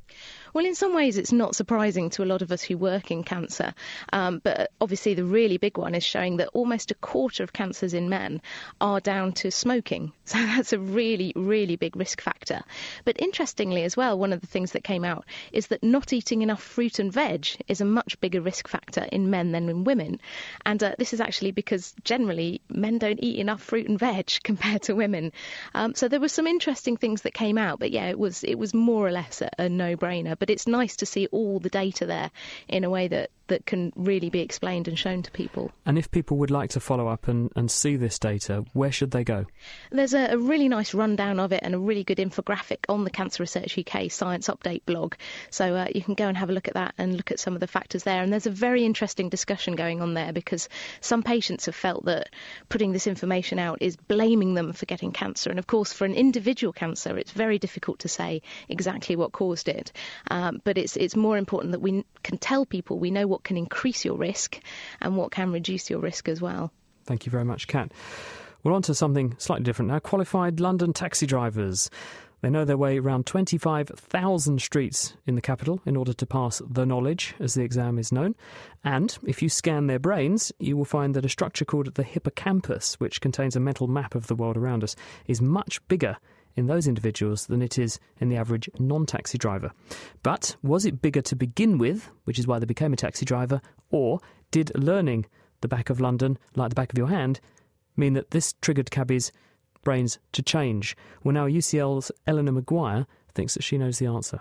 Well, 0.57 0.65
in 0.65 0.75
some 0.75 0.95
ways, 0.95 1.19
it's 1.19 1.33
not 1.33 1.55
surprising 1.55 2.09
to 2.09 2.23
a 2.23 2.25
lot 2.25 2.41
of 2.41 2.51
us 2.51 2.63
who 2.63 2.79
work 2.79 3.11
in 3.11 3.25
cancer. 3.25 3.75
Um, 4.11 4.41
but 4.43 4.71
obviously, 4.81 5.13
the 5.13 5.23
really 5.23 5.59
big 5.59 5.77
one 5.77 5.95
is 5.95 6.03
showing 6.03 6.39
that 6.39 6.49
almost 6.55 6.91
a 6.91 6.95
quarter 6.95 7.43
of 7.43 7.53
cancers 7.53 7.93
in 7.93 8.09
men 8.09 8.41
are 8.81 8.99
down 8.99 9.33
to 9.33 9.51
smoking. 9.51 10.13
So 10.27 10.39
that's 10.39 10.73
a 10.73 10.79
really, 10.81 11.33
really 11.37 11.77
big 11.77 11.95
risk 11.95 12.21
factor. 12.21 12.63
But 13.05 13.21
interestingly, 13.21 13.85
as 13.85 13.97
well, 13.97 14.19
one 14.19 14.33
of 14.33 14.41
the 14.41 14.49
things 14.49 14.73
that 14.73 14.83
came 14.83 15.05
out 15.05 15.25
is 15.53 15.69
that 15.69 15.85
not 15.85 16.13
eating 16.13 16.43
enough 16.43 16.61
fruit 16.61 16.99
and 16.99 17.13
veg 17.13 17.47
is 17.69 17.81
a 17.81 17.85
much 17.85 18.21
bigger 18.21 18.41
risk 18.41 18.67
factor 18.67 19.07
in 19.13 19.31
men 19.31 19.53
than 19.53 19.69
in 19.69 19.85
women. 19.85 20.21
And 20.65 20.83
uh, 20.83 20.97
this 20.99 21.13
is 21.13 21.21
actually 21.21 21.53
because 21.53 21.95
generally 22.03 22.61
men 22.69 22.99
don't 22.99 23.21
eat 23.23 23.39
enough 23.39 23.63
fruit 23.63 23.89
and 23.89 24.01
veg 24.01 24.33
compared 24.43 24.83
to 24.83 24.97
women. 24.97 25.31
Um, 25.77 25.95
so 25.95 26.09
there 26.09 26.19
were 26.19 26.29
some 26.29 26.49
interesting 26.49 26.97
things 26.97 27.23
that 27.23 27.33
came 27.33 27.57
out. 27.57 27.79
But 27.79 27.93
yeah, 27.93 28.07
it 28.07 28.19
was 28.19 28.43
it 28.43 28.57
was 28.57 28.75
more 28.75 29.07
or 29.07 29.13
less 29.13 29.43
a, 29.43 29.51
a 29.59 29.69
no-brainer. 29.69 30.37
But 30.37 30.46
but 30.47 30.53
it's 30.53 30.67
nice 30.69 30.95
to 30.97 31.07
see 31.07 31.27
all 31.33 31.59
the 31.59 31.69
data 31.69 32.07
there 32.07 32.31
in 32.69 32.85
a 32.85 32.91
way 32.91 33.09
that 33.09 33.31
that 33.49 33.67
can 33.67 33.93
really 33.97 34.31
be 34.31 34.41
explained 34.41 34.89
and 34.89 34.99
shown 34.99 35.23
to 35.23 35.31
people. 35.31 35.71
And 35.85 35.99
if 35.99 36.11
people 36.11 36.37
would 36.39 36.51
like 36.51 36.71
to 36.71 36.81
follow 36.81 37.09
up 37.09 37.29
and, 37.29 37.51
and 37.55 37.71
see 37.71 37.97
this 37.97 38.19
data, 38.19 38.65
where 38.73 38.91
should 38.91 39.13
they 39.13 39.25
go? 39.25 39.47
There's 39.91 40.15
a, 40.15 40.33
a 40.33 40.39
really 40.39 40.69
nice 40.69 40.95
rundown 40.95 41.39
of 41.39 41.53
it 41.53 41.61
and 41.63 41.75
a 41.75 41.79
really 41.79 42.05
good 42.05 42.19
infographic 42.19 42.79
on 42.89 43.05
the 43.05 43.11
Cancer 43.11 43.43
Research 43.43 43.79
UK 43.79 44.11
Science 44.11 44.49
Update 44.49 44.85
blog. 44.85 45.15
So 45.51 45.75
uh, 45.75 45.89
you 45.95 46.03
can 46.03 46.15
go 46.15 46.27
and 46.27 46.37
have 46.37 46.51
a 46.51 46.53
look 46.53 46.69
at 46.69 46.75
that 46.75 46.95
and 46.99 47.17
look 47.17 47.31
at 47.31 47.41
some 47.41 47.55
of 47.55 47.61
the 47.61 47.67
factors 47.67 48.03
there. 48.03 48.23
And 48.23 48.33
there's 48.33 48.47
a 48.47 48.51
very 48.51 48.85
interesting 48.85 49.29
discussion 49.29 49.77
going 49.77 50.03
on 50.03 50.15
there 50.15 50.33
because 50.33 50.69
some 51.01 51.23
patients 51.23 51.67
have 51.67 51.77
felt 51.77 52.05
that 52.07 52.31
putting 52.69 52.93
this 52.93 53.07
information 53.07 53.59
out 53.59 53.79
is 53.81 53.97
blaming 53.97 54.55
them 54.55 54.73
for 54.73 54.87
getting 54.87 55.13
cancer. 55.13 55.51
And 55.51 55.59
of 55.59 55.67
course, 55.67 55.93
for 55.93 56.05
an 56.05 56.15
individual 56.15 56.73
cancer, 56.73 57.17
it's 57.17 57.33
very 57.33 57.59
difficult 57.59 58.01
to 58.01 58.09
say 58.09 58.43
exactly 58.69 59.15
what 59.17 59.33
caused 59.33 59.69
it. 59.69 59.93
Um, 60.31 60.36
Um, 60.37 60.61
but 60.65 60.77
it's 60.77 60.97
it's 60.99 61.17
more 61.17 61.39
important 61.39 61.73
that 61.73 61.81
we 61.81 62.05
can 62.23 62.37
tell 62.37 62.67
people 62.67 62.99
we 62.99 63.11
know 63.11 63.27
what 63.27 63.43
can 63.43 63.57
increase 63.57 64.05
your 64.05 64.19
risk 64.19 64.61
and 65.01 65.17
what 65.17 65.31
can 65.31 65.51
reduce 65.51 65.89
your 65.89 65.99
risk 65.99 66.29
as 66.29 66.43
well. 66.43 66.71
Thank 67.05 67.25
you 67.25 67.31
very 67.31 67.45
much, 67.45 67.69
Kat. 67.69 67.91
We're 68.63 68.75
on 68.75 68.83
to 68.83 68.95
something 68.95 69.35
slightly 69.39 69.65
different 69.65 69.91
now. 69.91 69.99
Qualified 69.99 70.61
London 70.61 70.93
taxi 70.93 71.25
drivers. 71.25 71.89
They 72.43 72.51
know 72.51 72.67
their 72.67 72.77
way 72.77 72.99
around 72.99 73.25
25,000 73.25 74.61
streets 74.61 75.15
in 75.27 75.37
the 75.37 75.41
capital 75.41 75.81
in 75.87 75.97
order 75.97 76.13
to 76.13 76.27
pass 76.27 76.61
the 76.69 76.85
knowledge, 76.85 77.35
as 77.41 77.55
the 77.55 77.63
exam 77.63 77.99
is 77.99 78.13
known. 78.13 78.35
And 78.85 79.17
if 79.27 79.41
you 79.41 79.49
scan 79.49 79.87
their 79.87 79.99
brains, 79.99 80.53
you 80.59 80.77
will 80.77 80.85
find 80.85 81.15
that 81.15 81.25
a 81.25 81.31
structure 81.31 81.65
called 81.65 81.95
the 81.95 82.03
hippocampus, 82.03 83.01
which 83.01 83.23
contains 83.23 83.57
a 83.57 83.61
mental 83.61 83.87
map 83.87 84.15
of 84.15 84.27
the 84.27 84.35
world 84.35 84.59
around 84.59 84.85
us, 84.85 84.95
is 85.27 85.41
much 85.41 85.81
bigger 85.89 86.19
in 86.57 86.67
those 86.67 86.89
individuals 86.89 87.47
than 87.47 87.63
it 87.63 87.79
is 87.79 88.01
in 88.19 88.29
the 88.29 88.37
average 88.37 88.69
non 88.79 89.07
taxi 89.07 89.39
driver. 89.39 89.73
But 90.23 90.57
was 90.63 90.85
it 90.85 91.03
bigger 91.03 91.23
to 91.23 91.37
begin 91.37 91.79
with, 91.79 92.11
which 92.25 92.39
is 92.39 92.47
why 92.47 92.59
they 92.59 92.67
became 92.67 92.93
a 92.93 92.97
taxi 92.97 93.25
driver, 93.25 93.61
or 93.91 94.21
did 94.51 94.73
learning 94.77 95.27
the 95.61 95.69
back 95.69 95.91
of 95.91 96.01
London 96.01 96.39
like 96.55 96.71
the 96.71 96.75
back 96.75 96.93
of 96.93 96.99
your 96.99 97.09
hand 97.09 97.41
mean 97.97 98.15
that 98.15 98.31
this 98.31 98.55
triggered 98.61 98.91
cabbies' 98.91 99.33
brains 99.85 100.19
to 100.33 100.43
change? 100.43 100.97
Well, 101.23 101.35
now 101.35 101.47
UCL's 101.47 102.11
Eleanor 102.27 102.53
Maguire 102.53 103.07
thinks 103.35 103.55
that 103.55 103.63
she 103.63 103.79
knows 103.79 103.99
the 103.99 104.07
answer. 104.07 104.41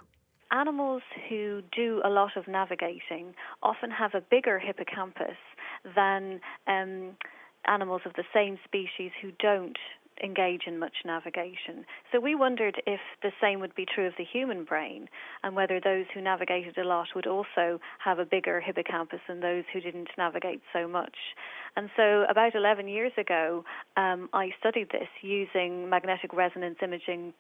Animals 0.52 1.02
who 1.30 1.62
do 1.76 2.02
a 2.06 2.10
lot 2.10 2.38
of 2.38 2.48
navigating 2.48 3.34
often 3.62 3.92
have 3.92 4.14
a 4.14 4.22
bigger 4.22 4.58
hippocampus 4.58 5.38
than 5.96 6.40
um, 6.68 7.18
animals 7.68 8.02
of 8.06 8.14
the 8.14 8.24
same 8.34 8.58
species 8.64 9.12
who 9.22 9.32
don't 9.40 9.78
engage 10.24 10.64
in 10.68 10.80
much 10.80 10.96
navigation. 11.06 11.86
So 12.12 12.20
we 12.20 12.36
wondered 12.36 12.82
if 12.86 13.00
the 13.22 13.32
same 13.42 13.60
would 13.60 13.76
be 13.76 13.86
true 13.86 14.08
of 14.08 14.14
the 14.18 14.24
human 14.24 14.64
brain 14.64 15.08
and 15.44 15.56
whether 15.56 15.80
those 15.80 16.06
who 16.14 16.22
navigated 16.22 16.78
a 16.78 16.84
lot 16.84 17.08
would 17.16 17.28
also 17.28 17.80
have 18.04 18.20
a 18.20 18.26
bigger 18.26 18.62
hippocampus 18.62 19.20
than 19.28 19.40
those 19.40 19.64
who 19.74 19.82
didn't 19.82 20.10
navigate 20.18 20.62
so 20.74 20.88
much. 20.88 21.16
And 21.76 21.90
so 21.96 22.26
about 22.30 22.56
11 22.56 22.88
years 22.88 23.12
ago, 23.18 23.64
um, 23.98 24.30
I 24.34 24.50
studied 24.60 24.90
this 24.92 25.10
using 25.22 25.90
magnetic 25.90 26.34
resonance 26.34 26.78
imaging 26.82 27.34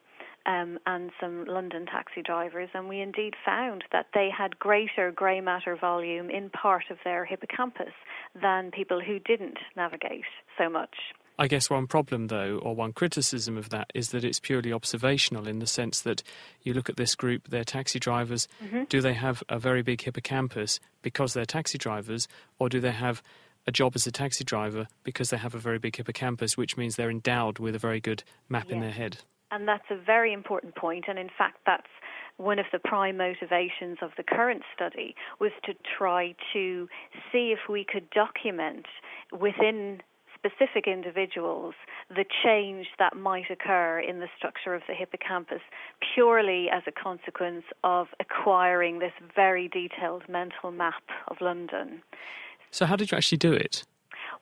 um, 0.46 0.77
and 0.86 1.12
some 1.20 1.46
London 1.46 1.86
taxi 1.86 2.22
drivers, 2.22 2.70
and 2.74 2.88
we 2.88 3.01
indeed 3.01 3.34
found 3.44 3.84
that 3.91 4.08
they 4.13 4.29
had 4.36 4.60
greater 4.60 5.12
grey 5.12 5.41
matter 5.41 5.75
volume 5.75 6.29
in 6.29 6.50
part 6.51 6.86
of 6.91 6.98
their 7.03 7.25
hippocampus 7.25 7.94
than 8.39 8.72
people 8.72 9.01
who 9.01 9.20
didn't 9.20 9.58
navigate 9.75 10.24
so 10.58 10.70
much. 10.70 10.96
I 11.37 11.47
guess 11.47 11.69
one 11.69 11.87
problem, 11.87 12.27
though, 12.27 12.59
or 12.63 12.75
one 12.75 12.93
criticism 12.93 13.57
of 13.57 13.69
that, 13.69 13.91
is 13.93 14.09
that 14.09 14.23
it's 14.23 14.39
purely 14.39 14.71
observational 14.71 15.47
in 15.47 15.59
the 15.59 15.67
sense 15.67 16.01
that 16.01 16.23
you 16.61 16.73
look 16.73 16.89
at 16.89 16.95
this 16.95 17.15
group, 17.15 17.49
they're 17.49 17.65
taxi 17.65 17.99
drivers. 17.99 18.47
Mm-hmm. 18.63 18.83
Do 18.85 19.01
they 19.01 19.13
have 19.13 19.43
a 19.49 19.59
very 19.59 19.81
big 19.81 20.01
hippocampus 20.01 20.79
because 21.01 21.33
they're 21.33 21.45
taxi 21.45 21.77
drivers, 21.77 22.27
or 22.57 22.69
do 22.69 22.79
they 22.79 22.91
have 22.91 23.21
a 23.67 23.71
job 23.71 23.93
as 23.95 24.07
a 24.07 24.11
taxi 24.11 24.43
driver 24.43 24.87
because 25.03 25.29
they 25.29 25.37
have 25.37 25.55
a 25.55 25.59
very 25.59 25.79
big 25.79 25.95
hippocampus, 25.95 26.55
which 26.55 26.77
means 26.77 26.95
they're 26.95 27.09
endowed 27.09 27.59
with 27.59 27.75
a 27.75 27.79
very 27.79 27.99
good 27.99 28.23
map 28.47 28.71
in 28.71 28.79
their 28.79 28.91
head? 28.91 29.17
And 29.51 29.67
that's 29.67 29.85
a 29.89 29.97
very 29.97 30.33
important 30.33 30.75
point, 30.75 31.05
and 31.07 31.19
in 31.19 31.29
fact, 31.37 31.57
that's 31.65 31.87
one 32.37 32.59
of 32.59 32.65
the 32.71 32.79
prime 32.79 33.17
motivations 33.17 33.97
of 34.01 34.11
the 34.17 34.23
current 34.23 34.63
study 34.75 35.15
was 35.39 35.51
to 35.63 35.73
try 35.97 36.35
to 36.53 36.87
see 37.31 37.53
if 37.53 37.69
we 37.69 37.85
could 37.85 38.09
document 38.09 38.85
within 39.31 40.01
specific 40.45 40.87
individuals 40.87 41.73
the 42.09 42.25
change 42.43 42.87
that 42.99 43.15
might 43.15 43.49
occur 43.49 43.99
in 43.99 44.19
the 44.19 44.27
structure 44.37 44.75
of 44.75 44.81
the 44.87 44.93
hippocampus 44.93 45.61
purely 46.13 46.67
as 46.71 46.83
a 46.87 46.91
consequence 46.91 47.63
of 47.83 48.07
acquiring 48.19 48.99
this 48.99 49.13
very 49.35 49.67
detailed 49.67 50.23
mental 50.29 50.71
map 50.71 51.03
of 51.27 51.37
London. 51.41 52.01
So, 52.71 52.85
how 52.85 52.95
did 52.95 53.11
you 53.11 53.17
actually 53.17 53.37
do 53.37 53.53
it? 53.53 53.83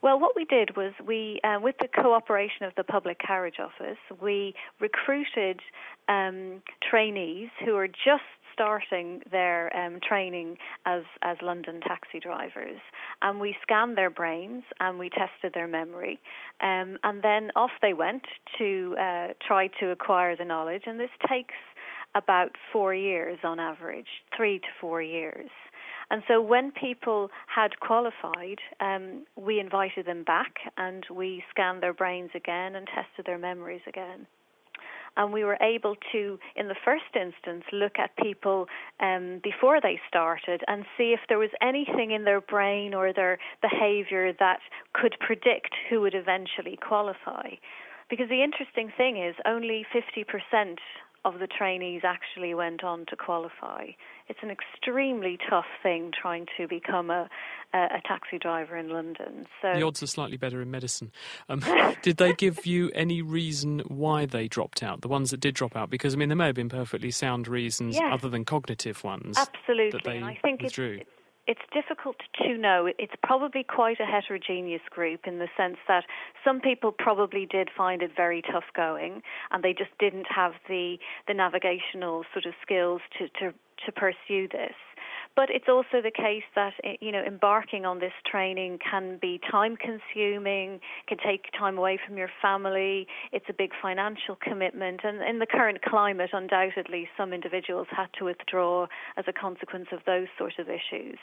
Well, 0.02 0.20
what 0.20 0.36
we 0.36 0.44
did 0.44 0.76
was 0.76 0.92
we, 1.06 1.40
uh, 1.46 1.60
with 1.62 1.76
the 1.80 1.88
cooperation 1.88 2.66
of 2.66 2.74
the 2.76 2.84
Public 2.84 3.20
Carriage 3.20 3.60
Office, 3.60 3.98
we 4.22 4.54
recruited 4.82 5.62
um, 6.10 6.62
trainees 6.90 7.50
who 7.64 7.76
are 7.76 7.88
just 7.88 8.24
starting 8.54 9.22
their 9.32 9.76
um, 9.76 10.00
training 10.08 10.58
as, 10.86 11.04
as 11.22 11.38
London 11.42 11.82
taxi 11.82 12.20
drivers. 12.20 12.80
And 13.22 13.40
we 13.40 13.56
scanned 13.62 13.98
their 13.98 14.10
brains 14.10 14.64
and 14.80 15.00
we 15.00 15.10
tested 15.10 15.54
their 15.54 15.68
memory. 15.68 16.20
Um, 16.62 16.98
and 17.04 17.22
then 17.22 17.52
off 17.56 17.72
they 17.82 17.94
went 17.94 18.24
to 18.58 18.96
uh, 19.00 19.28
try 19.46 19.68
to 19.80 19.92
acquire 19.92 20.36
the 20.36 20.46
knowledge. 20.46 20.84
And 20.86 21.00
this 21.00 21.10
takes 21.30 21.56
about 22.16 22.52
four 22.72 22.94
years 22.94 23.40
on 23.44 23.60
average, 23.60 24.08
three 24.36 24.60
to 24.60 24.68
four 24.80 25.02
years. 25.02 25.50
And 26.12 26.22
so 26.28 26.42
when 26.42 26.72
people 26.72 27.30
had 27.48 27.80
qualified, 27.80 28.60
um, 28.80 29.26
we 29.36 29.60
invited 29.60 30.06
them 30.06 30.24
back 30.24 30.54
and 30.78 31.04
we 31.12 31.44
scanned 31.50 31.82
their 31.82 31.94
brains 31.94 32.30
again 32.36 32.76
and 32.76 32.88
tested 32.88 33.26
their 33.26 33.40
memories 33.40 33.82
again 33.88 34.28
and 35.18 35.34
we 35.34 35.44
were 35.44 35.58
able 35.62 35.96
to, 36.12 36.40
in 36.56 36.68
the 36.68 36.76
first 36.84 37.16
instance, 37.16 37.64
look 37.72 38.00
at 38.00 38.16
people 38.18 38.68
um, 39.00 39.40
before 39.44 39.80
they 39.82 40.00
started 40.08 40.62
and 40.68 40.86
see 40.98 41.14
if 41.14 41.20
there 41.30 41.40
was 41.40 41.52
anything 41.62 42.12
in 42.12 42.24
their 42.24 42.42
brain 42.42 42.94
or 42.94 43.14
their 43.14 43.38
behaviour 43.62 44.34
that 44.40 44.60
could 44.94 45.16
predict 45.20 45.76
who 45.90 46.02
would 46.02 46.16
eventually 46.16 46.78
qualify. 46.78 47.50
Because 48.10 48.30
the 48.30 48.44
interesting 48.44 48.92
thing 48.96 49.18
is, 49.18 49.36
only 49.46 49.86
50% 49.94 50.78
of 51.26 51.40
the 51.40 51.48
trainees 51.48 52.02
actually 52.04 52.54
went 52.54 52.84
on 52.84 53.06
to 53.08 53.16
qualify. 53.16 53.88
It's 54.28 54.40
an 54.42 54.50
extremely 54.50 55.38
tough 55.50 55.66
thing 55.82 56.12
trying 56.20 56.48
to 56.58 56.68
become 56.68 57.10
a, 57.10 57.30
a, 57.74 57.78
a 57.78 58.02
taxi 58.06 58.38
driver 58.38 58.78
in 58.78 58.90
London. 58.90 59.46
So 59.62 59.74
the 59.74 59.84
odds 59.84 60.04
are 60.04 60.08
slightly 60.08 60.38
better 60.38 60.62
in 60.62 60.70
medicine. 60.72 61.12
Um, 61.50 61.64
did 62.02 62.18
they 62.18 62.34
give 62.34 62.66
you 62.66 62.92
any 62.94 63.22
reason 63.22 63.80
why 63.88 64.26
they 64.26 64.48
dropped 64.48 64.84
out? 64.84 65.02
The 65.02 65.08
ones 65.08 65.32
that 65.32 65.40
did 65.40 65.56
drop 65.56 65.76
out, 65.76 65.90
because 65.90 66.14
I 66.14 66.18
mean, 66.18 66.30
there 66.30 66.36
may 66.36 66.48
have 66.48 66.56
been 66.56 66.70
perfectly 66.70 67.12
sound 67.12 67.48
reasons 67.48 67.96
yes. 67.96 68.04
other 68.12 68.30
than 68.30 68.46
cognitive 68.46 69.04
ones. 69.04 69.38
Absolutely, 69.38 69.92
that 69.92 70.04
they 70.04 70.18
and 70.18 70.26
I 70.26 70.38
think 70.42 70.62
withdrew. 70.62 70.98
It's, 71.00 71.02
it's 71.02 71.23
difficult 71.74 72.18
to 72.42 72.58
know. 72.58 72.90
It's 72.98 73.14
probably 73.22 73.64
quite 73.64 74.00
a 74.00 74.06
heterogeneous 74.06 74.82
group 74.90 75.22
in 75.26 75.40
the 75.40 75.48
sense 75.58 75.78
that 75.88 76.06
some 76.44 76.62
people 76.62 76.92
probably 76.92 77.46
did 77.46 77.70
find 77.76 78.02
it 78.02 78.12
very 78.16 78.42
tough 78.42 78.64
going, 78.76 79.22
and 79.52 79.64
they 79.64 79.74
just 79.74 79.92
didn't 80.00 80.28
have 80.34 80.54
the 80.68 80.98
the 81.28 81.34
navigational 81.34 82.24
sort 82.34 82.46
of 82.46 82.54
skills 82.62 83.02
to 83.18 83.28
to 83.40 83.54
to 83.86 83.92
pursue 83.92 84.48
this. 84.48 84.76
But 85.36 85.50
it's 85.50 85.66
also 85.68 86.02
the 86.02 86.12
case 86.12 86.44
that 86.56 86.74
eh, 86.84 86.96
you 87.02 87.12
know 87.12 87.24
embarking 87.24 87.86
on 87.86 88.00
this 88.00 88.14
training 88.30 88.80
can 88.80 89.18
be 89.20 89.40
time 89.50 89.76
consuming, 89.78 90.80
can 91.08 91.18
take 91.18 91.46
time 91.58 91.78
away 91.78 92.00
from 92.06 92.18
your 92.18 92.30
family. 92.42 93.08
It's 93.32 93.46
a 93.50 93.54
big 93.54 93.72
financial 93.82 94.38
commitment, 94.40 95.02
and 95.04 95.22
in 95.24 95.40
the 95.40 95.48
current 95.48 95.82
climate, 95.82 96.30
undoubtedly, 96.34 97.10
some 97.18 97.34
individuals 97.34 97.88
had 97.90 98.08
to 98.20 98.26
withdraw 98.26 98.88
as 99.18 99.26
a 99.28 99.34
consequence 99.34 99.88
of 99.92 100.02
those 100.06 100.28
sort 100.38 100.60
of 100.60 100.68
issues. 100.70 101.18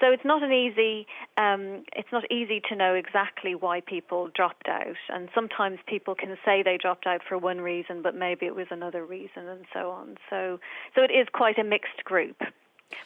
So 0.00 0.12
it's 0.12 0.24
not 0.24 0.42
an 0.42 0.52
easy 0.52 1.06
um, 1.36 1.82
it's 1.96 2.12
not 2.12 2.30
easy 2.30 2.60
to 2.68 2.76
know 2.76 2.94
exactly 2.94 3.56
why 3.56 3.80
people 3.80 4.28
dropped 4.34 4.68
out, 4.68 4.96
and 5.08 5.28
sometimes 5.34 5.78
people 5.86 6.14
can 6.14 6.36
say 6.44 6.62
they 6.62 6.78
dropped 6.80 7.06
out 7.06 7.22
for 7.28 7.36
one 7.36 7.60
reason, 7.60 8.02
but 8.02 8.14
maybe 8.14 8.46
it 8.46 8.54
was 8.54 8.66
another 8.70 9.04
reason, 9.04 9.48
and 9.48 9.64
so 9.72 9.90
on. 9.90 10.16
So 10.30 10.60
so 10.94 11.02
it 11.02 11.10
is 11.10 11.26
quite 11.32 11.58
a 11.58 11.64
mixed 11.64 12.04
group. 12.04 12.36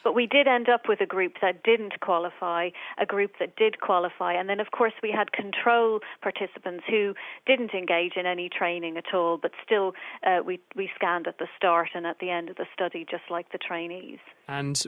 But 0.04 0.14
we 0.14 0.26
did 0.26 0.46
end 0.46 0.68
up 0.68 0.88
with 0.88 1.00
a 1.00 1.06
group 1.06 1.34
that 1.42 1.62
didn't 1.62 2.00
qualify, 2.00 2.70
a 2.98 3.06
group 3.06 3.32
that 3.38 3.56
did 3.56 3.80
qualify, 3.80 4.34
and 4.34 4.48
then 4.48 4.60
of 4.60 4.70
course 4.70 4.92
we 5.02 5.10
had 5.10 5.32
control 5.32 6.00
participants 6.20 6.84
who 6.88 7.14
didn't 7.46 7.72
engage 7.72 8.12
in 8.16 8.26
any 8.26 8.48
training 8.48 8.96
at 8.96 9.14
all, 9.14 9.38
but 9.38 9.52
still 9.64 9.92
uh, 10.26 10.40
we 10.44 10.60
we 10.76 10.90
scanned 10.94 11.26
at 11.26 11.38
the 11.38 11.46
start 11.56 11.90
and 11.94 12.06
at 12.06 12.18
the 12.18 12.30
end 12.30 12.48
of 12.48 12.56
the 12.56 12.66
study, 12.72 13.06
just 13.08 13.24
like 13.30 13.50
the 13.52 13.58
trainees. 13.58 14.18
And 14.48 14.82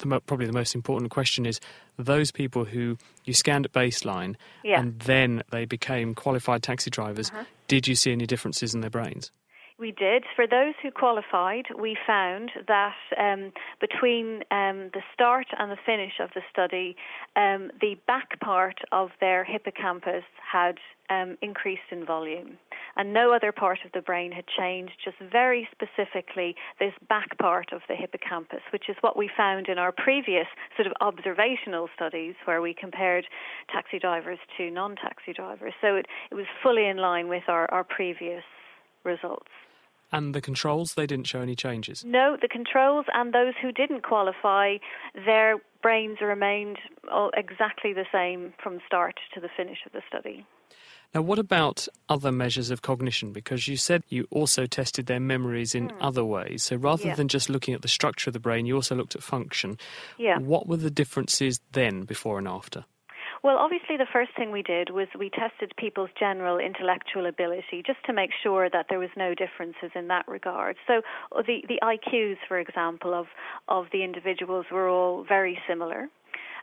the, 0.00 0.20
probably 0.20 0.46
the 0.46 0.52
most 0.52 0.74
important 0.74 1.10
question 1.10 1.46
is 1.46 1.60
those 1.98 2.30
people 2.30 2.64
who 2.64 2.96
you 3.24 3.32
scanned 3.32 3.66
at 3.66 3.72
baseline 3.72 4.36
yeah. 4.62 4.80
and 4.80 4.98
then 5.00 5.42
they 5.50 5.64
became 5.64 6.14
qualified 6.14 6.62
taxi 6.62 6.90
drivers. 6.90 7.30
Uh-huh. 7.30 7.44
Did 7.68 7.88
you 7.88 7.94
see 7.94 8.12
any 8.12 8.26
differences 8.26 8.74
in 8.74 8.80
their 8.80 8.90
brains? 8.90 9.30
We 9.76 9.90
did. 9.90 10.22
For 10.36 10.46
those 10.46 10.74
who 10.80 10.92
qualified, 10.92 11.64
we 11.76 11.96
found 12.06 12.52
that 12.68 12.94
um, 13.18 13.52
between 13.80 14.44
um, 14.52 14.90
the 14.94 15.02
start 15.12 15.48
and 15.58 15.68
the 15.68 15.76
finish 15.84 16.12
of 16.20 16.30
the 16.32 16.42
study, 16.48 16.94
um, 17.34 17.72
the 17.80 17.96
back 18.06 18.38
part 18.38 18.78
of 18.92 19.10
their 19.20 19.42
hippocampus 19.42 20.22
had 20.40 20.76
um, 21.10 21.36
increased 21.42 21.90
in 21.90 22.06
volume. 22.06 22.56
And 22.96 23.12
no 23.12 23.32
other 23.32 23.50
part 23.50 23.80
of 23.84 23.90
the 23.90 24.00
brain 24.00 24.30
had 24.30 24.44
changed, 24.46 24.92
just 25.04 25.16
very 25.18 25.68
specifically 25.72 26.54
this 26.78 26.92
back 27.08 27.36
part 27.38 27.72
of 27.72 27.80
the 27.88 27.96
hippocampus, 27.96 28.62
which 28.72 28.88
is 28.88 28.94
what 29.00 29.16
we 29.16 29.28
found 29.36 29.66
in 29.66 29.78
our 29.78 29.90
previous 29.90 30.46
sort 30.76 30.86
of 30.86 30.92
observational 31.00 31.88
studies 31.96 32.36
where 32.44 32.62
we 32.62 32.74
compared 32.78 33.26
taxi 33.72 33.98
drivers 33.98 34.38
to 34.56 34.70
non 34.70 34.94
taxi 34.94 35.32
drivers. 35.32 35.74
So 35.80 35.96
it, 35.96 36.06
it 36.30 36.36
was 36.36 36.46
fully 36.62 36.86
in 36.86 36.98
line 36.98 37.26
with 37.26 37.42
our, 37.48 37.68
our 37.72 37.82
previous 37.82 38.44
results. 39.04 39.50
And 40.14 40.32
the 40.32 40.40
controls, 40.40 40.94
they 40.94 41.08
didn't 41.08 41.26
show 41.26 41.40
any 41.40 41.56
changes? 41.56 42.04
No, 42.04 42.36
the 42.40 42.46
controls 42.46 43.06
and 43.12 43.34
those 43.34 43.54
who 43.60 43.72
didn't 43.72 44.02
qualify, 44.04 44.76
their 45.26 45.56
brains 45.82 46.18
remained 46.22 46.78
exactly 47.36 47.92
the 47.92 48.06
same 48.12 48.54
from 48.62 48.78
start 48.86 49.16
to 49.34 49.40
the 49.40 49.48
finish 49.56 49.78
of 49.84 49.90
the 49.90 50.02
study. 50.08 50.46
Now, 51.14 51.22
what 51.22 51.40
about 51.40 51.88
other 52.08 52.30
measures 52.30 52.70
of 52.70 52.80
cognition? 52.80 53.32
Because 53.32 53.66
you 53.66 53.76
said 53.76 54.04
you 54.08 54.28
also 54.30 54.66
tested 54.66 55.06
their 55.06 55.18
memories 55.18 55.74
in 55.74 55.88
mm. 55.88 55.96
other 56.00 56.24
ways. 56.24 56.62
So 56.62 56.76
rather 56.76 57.08
yeah. 57.08 57.16
than 57.16 57.26
just 57.26 57.50
looking 57.50 57.74
at 57.74 57.82
the 57.82 57.88
structure 57.88 58.30
of 58.30 58.34
the 58.34 58.40
brain, 58.40 58.66
you 58.66 58.76
also 58.76 58.94
looked 58.94 59.16
at 59.16 59.22
function. 59.22 59.78
Yeah. 60.16 60.38
What 60.38 60.68
were 60.68 60.76
the 60.76 60.92
differences 60.92 61.60
then, 61.72 62.02
before 62.02 62.38
and 62.38 62.46
after? 62.46 62.84
Well, 63.44 63.58
obviously, 63.58 63.98
the 63.98 64.06
first 64.10 64.30
thing 64.38 64.52
we 64.52 64.62
did 64.62 64.88
was 64.88 65.06
we 65.18 65.28
tested 65.28 65.74
people's 65.76 66.08
general 66.18 66.56
intellectual 66.58 67.26
ability 67.26 67.82
just 67.86 67.98
to 68.06 68.14
make 68.14 68.30
sure 68.42 68.70
that 68.70 68.86
there 68.88 68.98
was 68.98 69.10
no 69.18 69.34
differences 69.34 69.90
in 69.94 70.08
that 70.08 70.26
regard. 70.26 70.76
So 70.86 71.02
uh, 71.30 71.42
the, 71.46 71.62
the 71.68 71.78
IQs, 71.82 72.36
for 72.48 72.58
example, 72.58 73.12
of, 73.12 73.26
of 73.68 73.84
the 73.92 74.02
individuals 74.02 74.64
were 74.72 74.88
all 74.88 75.26
very 75.28 75.58
similar. 75.68 76.08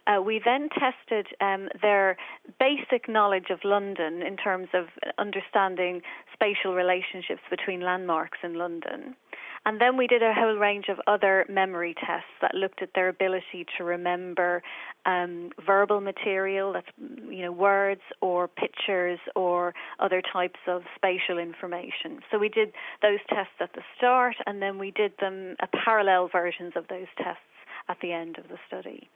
Uh, 0.07 0.23
we 0.23 0.41
then 0.43 0.69
tested 0.69 1.27
um, 1.39 1.69
their 1.83 2.17
basic 2.59 3.07
knowledge 3.07 3.51
of 3.51 3.59
London 3.63 4.23
in 4.23 4.35
terms 4.35 4.69
of 4.73 4.85
understanding 5.19 6.01
spatial 6.33 6.73
relationships 6.73 7.41
between 7.51 7.81
landmarks 7.81 8.39
in 8.43 8.55
London. 8.55 9.15
And 9.65 9.79
then 9.79 9.95
we 9.95 10.07
did 10.07 10.23
a 10.23 10.33
whole 10.33 10.55
range 10.55 10.85
of 10.89 10.99
other 11.05 11.45
memory 11.47 11.93
tests 11.93 12.31
that 12.41 12.55
looked 12.55 12.81
at 12.81 12.89
their 12.95 13.09
ability 13.09 13.67
to 13.77 13.83
remember 13.83 14.63
um, 15.05 15.51
verbal 15.63 16.01
material, 16.01 16.73
that's 16.73 16.87
you 16.97 17.43
know 17.43 17.51
words 17.51 18.01
or 18.21 18.47
pictures 18.47 19.19
or 19.35 19.73
other 19.99 20.21
types 20.33 20.59
of 20.67 20.81
spatial 20.95 21.37
information. 21.37 22.21
So 22.31 22.39
we 22.39 22.49
did 22.49 22.73
those 23.01 23.19
tests 23.29 23.53
at 23.59 23.73
the 23.73 23.81
start, 23.97 24.35
and 24.47 24.61
then 24.61 24.79
we 24.79 24.91
did 24.91 25.13
them 25.19 25.55
a 25.61 25.67
parallel 25.67 26.27
versions 26.27 26.73
of 26.75 26.87
those 26.87 27.07
tests 27.17 27.41
at 27.87 27.97
the 28.01 28.11
end 28.13 28.39
of 28.39 28.47
the 28.47 28.57
study. 28.67 29.09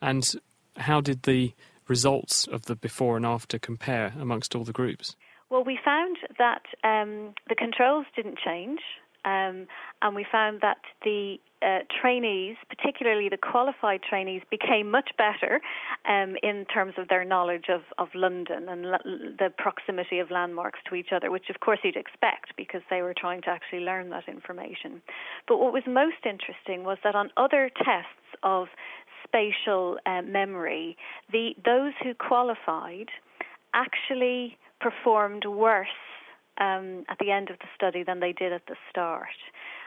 And 0.00 0.24
how 0.76 1.00
did 1.00 1.24
the 1.24 1.52
results 1.88 2.46
of 2.46 2.66
the 2.66 2.76
before 2.76 3.16
and 3.16 3.26
after 3.26 3.58
compare 3.58 4.14
amongst 4.18 4.54
all 4.54 4.64
the 4.64 4.72
groups? 4.72 5.16
Well, 5.50 5.64
we 5.64 5.78
found 5.82 6.18
that 6.38 6.62
um, 6.84 7.34
the 7.48 7.54
controls 7.54 8.04
didn't 8.14 8.38
change, 8.38 8.80
um, 9.24 9.66
and 10.02 10.14
we 10.14 10.24
found 10.30 10.60
that 10.62 10.78
the 11.04 11.36
uh, 11.60 11.80
trainees, 12.00 12.56
particularly 12.68 13.28
the 13.28 13.36
qualified 13.36 14.00
trainees, 14.08 14.42
became 14.50 14.90
much 14.90 15.10
better 15.18 15.60
um, 16.08 16.36
in 16.42 16.64
terms 16.72 16.94
of 16.96 17.08
their 17.08 17.24
knowledge 17.24 17.66
of, 17.68 17.80
of 17.98 18.08
London 18.14 18.68
and 18.68 18.84
the 18.84 19.52
proximity 19.58 20.20
of 20.20 20.30
landmarks 20.30 20.78
to 20.88 20.94
each 20.94 21.08
other, 21.12 21.30
which 21.30 21.50
of 21.50 21.60
course 21.60 21.80
you'd 21.82 21.96
expect 21.96 22.56
because 22.56 22.82
they 22.90 23.02
were 23.02 23.14
trying 23.16 23.42
to 23.42 23.48
actually 23.48 23.80
learn 23.80 24.10
that 24.10 24.28
information. 24.28 25.02
But 25.48 25.58
what 25.58 25.72
was 25.72 25.82
most 25.86 26.24
interesting 26.24 26.84
was 26.84 26.98
that 27.02 27.14
on 27.14 27.30
other 27.36 27.70
tests 27.76 28.28
of 28.42 28.68
spatial 29.24 29.98
uh, 30.06 30.22
memory, 30.22 30.96
the 31.32 31.54
those 31.64 31.92
who 32.02 32.14
qualified 32.14 33.08
actually 33.74 34.56
performed 34.80 35.44
worse 35.44 35.88
um, 36.60 37.04
at 37.08 37.18
the 37.18 37.30
end 37.30 37.50
of 37.50 37.58
the 37.58 37.68
study 37.74 38.02
than 38.02 38.20
they 38.20 38.32
did 38.32 38.52
at 38.52 38.66
the 38.66 38.76
start. 38.90 39.28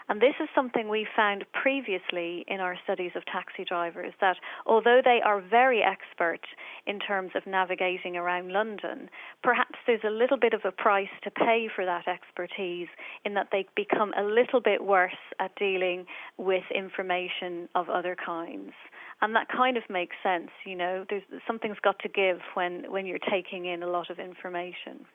And 0.09 0.19
this 0.19 0.35
is 0.41 0.49
something 0.53 0.89
we 0.89 1.07
found 1.15 1.45
previously 1.53 2.43
in 2.47 2.59
our 2.59 2.75
studies 2.83 3.11
of 3.15 3.23
taxi 3.25 3.63
drivers 3.63 4.13
that 4.19 4.35
although 4.65 4.99
they 5.03 5.21
are 5.23 5.39
very 5.39 5.81
expert 5.81 6.41
in 6.85 6.99
terms 6.99 7.31
of 7.35 7.47
navigating 7.47 8.17
around 8.17 8.51
London, 8.51 9.09
perhaps 9.41 9.79
there's 9.87 10.03
a 10.03 10.09
little 10.09 10.37
bit 10.37 10.53
of 10.53 10.61
a 10.65 10.71
price 10.71 11.13
to 11.23 11.31
pay 11.31 11.69
for 11.73 11.85
that 11.85 12.07
expertise 12.07 12.89
in 13.23 13.35
that 13.35 13.49
they 13.51 13.65
become 13.75 14.11
a 14.17 14.23
little 14.23 14.59
bit 14.59 14.83
worse 14.83 15.21
at 15.39 15.55
dealing 15.55 16.05
with 16.37 16.63
information 16.75 17.69
of 17.75 17.89
other 17.89 18.15
kinds 18.15 18.73
and 19.21 19.35
that 19.35 19.47
kind 19.49 19.77
of 19.77 19.83
makes 19.89 20.15
sense. 20.23 20.49
You 20.65 20.75
know, 20.75 21.05
there's 21.09 21.23
something's 21.47 21.77
got 21.83 21.99
to 21.99 22.09
give 22.09 22.39
when 22.55 22.91
when 22.91 23.05
you're 23.05 23.19
taking 23.29 23.65
in 23.65 23.83
a 23.83 23.87
lot 23.87 24.09
of 24.09 24.19
information. 24.19 25.05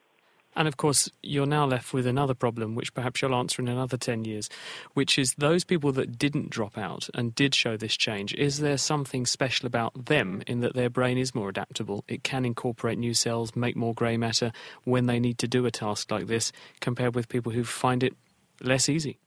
And 0.56 0.66
of 0.66 0.78
course, 0.78 1.10
you're 1.22 1.46
now 1.46 1.66
left 1.66 1.92
with 1.92 2.06
another 2.06 2.34
problem, 2.34 2.74
which 2.74 2.94
perhaps 2.94 3.20
you'll 3.20 3.34
answer 3.34 3.60
in 3.60 3.68
another 3.68 3.96
10 3.96 4.24
years, 4.24 4.48
which 4.94 5.18
is 5.18 5.34
those 5.34 5.64
people 5.64 5.92
that 5.92 6.18
didn't 6.18 6.50
drop 6.50 6.78
out 6.78 7.08
and 7.14 7.34
did 7.34 7.54
show 7.54 7.76
this 7.76 7.96
change. 7.96 8.34
Is 8.34 8.60
there 8.60 8.78
something 8.78 9.26
special 9.26 9.66
about 9.66 10.06
them 10.06 10.42
in 10.46 10.60
that 10.60 10.74
their 10.74 10.90
brain 10.90 11.18
is 11.18 11.34
more 11.34 11.50
adaptable? 11.50 12.04
It 12.08 12.24
can 12.24 12.44
incorporate 12.44 12.98
new 12.98 13.14
cells, 13.14 13.54
make 13.54 13.76
more 13.76 13.94
grey 13.94 14.16
matter 14.16 14.50
when 14.84 15.06
they 15.06 15.20
need 15.20 15.38
to 15.38 15.48
do 15.48 15.66
a 15.66 15.70
task 15.70 16.10
like 16.10 16.26
this, 16.26 16.52
compared 16.80 17.14
with 17.14 17.28
people 17.28 17.52
who 17.52 17.62
find 17.62 18.02
it 18.02 18.14
less 18.62 18.88
easy? 18.88 19.18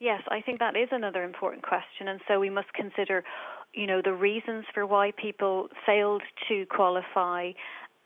Yes, 0.00 0.22
I 0.28 0.40
think 0.40 0.60
that 0.60 0.76
is 0.76 0.88
another 0.92 1.24
important 1.24 1.64
question. 1.64 2.08
And 2.08 2.20
so 2.26 2.40
we 2.40 2.50
must 2.50 2.72
consider 2.72 3.24
you 3.74 3.86
know, 3.86 4.00
the 4.02 4.12
reasons 4.12 4.64
for 4.72 4.86
why 4.86 5.12
people 5.16 5.68
failed 5.86 6.22
to 6.48 6.66
qualify. 6.66 7.52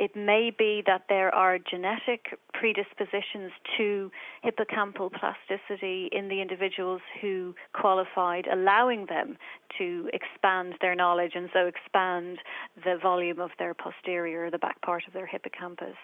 It 0.03 0.17
may 0.17 0.51
be 0.51 0.83
that 0.85 1.05
there 1.09 1.33
are 1.33 1.61
genetic 1.61 2.37
predispositions 2.53 3.53
to 3.77 4.11
hippocampal 4.45 5.13
plasticity 5.13 6.09
in 6.11 6.27
the 6.27 6.43
individuals 6.43 7.01
who 7.21 7.55
qualified, 7.73 8.49
allowing 8.53 9.07
them 9.07 9.37
to 9.79 10.11
expand 10.13 10.75
their 10.81 10.97
knowledge 10.97 11.33
and 11.37 11.49
so 11.53 11.67
expand 11.67 12.39
the 12.85 12.99
volume 13.01 13.39
of 13.39 13.51
their 13.61 13.75
posterior, 13.75 14.51
the 14.51 14.59
back 14.59 14.83
part 14.83 15.05
of 15.07 15.13
their 15.13 15.25
hippocampus. 15.25 15.95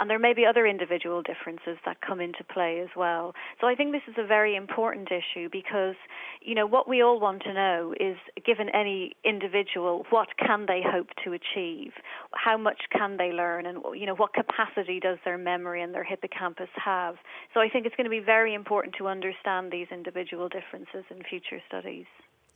And 0.00 0.10
there 0.10 0.18
may 0.18 0.34
be 0.34 0.44
other 0.44 0.66
individual 0.66 1.22
differences 1.22 1.78
that 1.86 2.00
come 2.00 2.20
into 2.20 2.42
play 2.42 2.80
as 2.80 2.90
well. 2.96 3.34
So 3.60 3.68
I 3.68 3.76
think 3.76 3.92
this 3.92 4.02
is 4.08 4.16
a 4.18 4.26
very 4.26 4.56
important 4.56 5.10
issue 5.12 5.48
because, 5.50 5.94
you 6.42 6.56
know, 6.56 6.66
what 6.66 6.88
we 6.88 7.02
all 7.02 7.20
want 7.20 7.42
to 7.44 7.54
know 7.54 7.94
is 8.00 8.16
given 8.44 8.68
any 8.70 9.14
individual, 9.24 10.06
what 10.10 10.28
can 10.44 10.66
they 10.66 10.82
hope 10.84 11.10
to 11.22 11.32
achieve? 11.32 11.92
How 12.32 12.58
much 12.58 12.82
can 12.90 13.16
they 13.16 13.30
learn? 13.30 13.43
And, 13.58 13.78
you 13.94 14.06
know, 14.06 14.14
what 14.14 14.32
capacity 14.34 15.00
does 15.00 15.18
their 15.24 15.38
memory 15.38 15.82
and 15.82 15.94
their 15.94 16.04
hippocampus 16.04 16.68
have? 16.82 17.16
So 17.52 17.60
I 17.60 17.68
think 17.68 17.86
it's 17.86 17.96
going 17.96 18.04
to 18.04 18.10
be 18.10 18.20
very 18.20 18.54
important 18.54 18.94
to 18.98 19.08
understand 19.08 19.70
these 19.70 19.86
individual 19.90 20.48
differences 20.48 21.04
in 21.10 21.22
future 21.28 21.60
studies. 21.68 22.06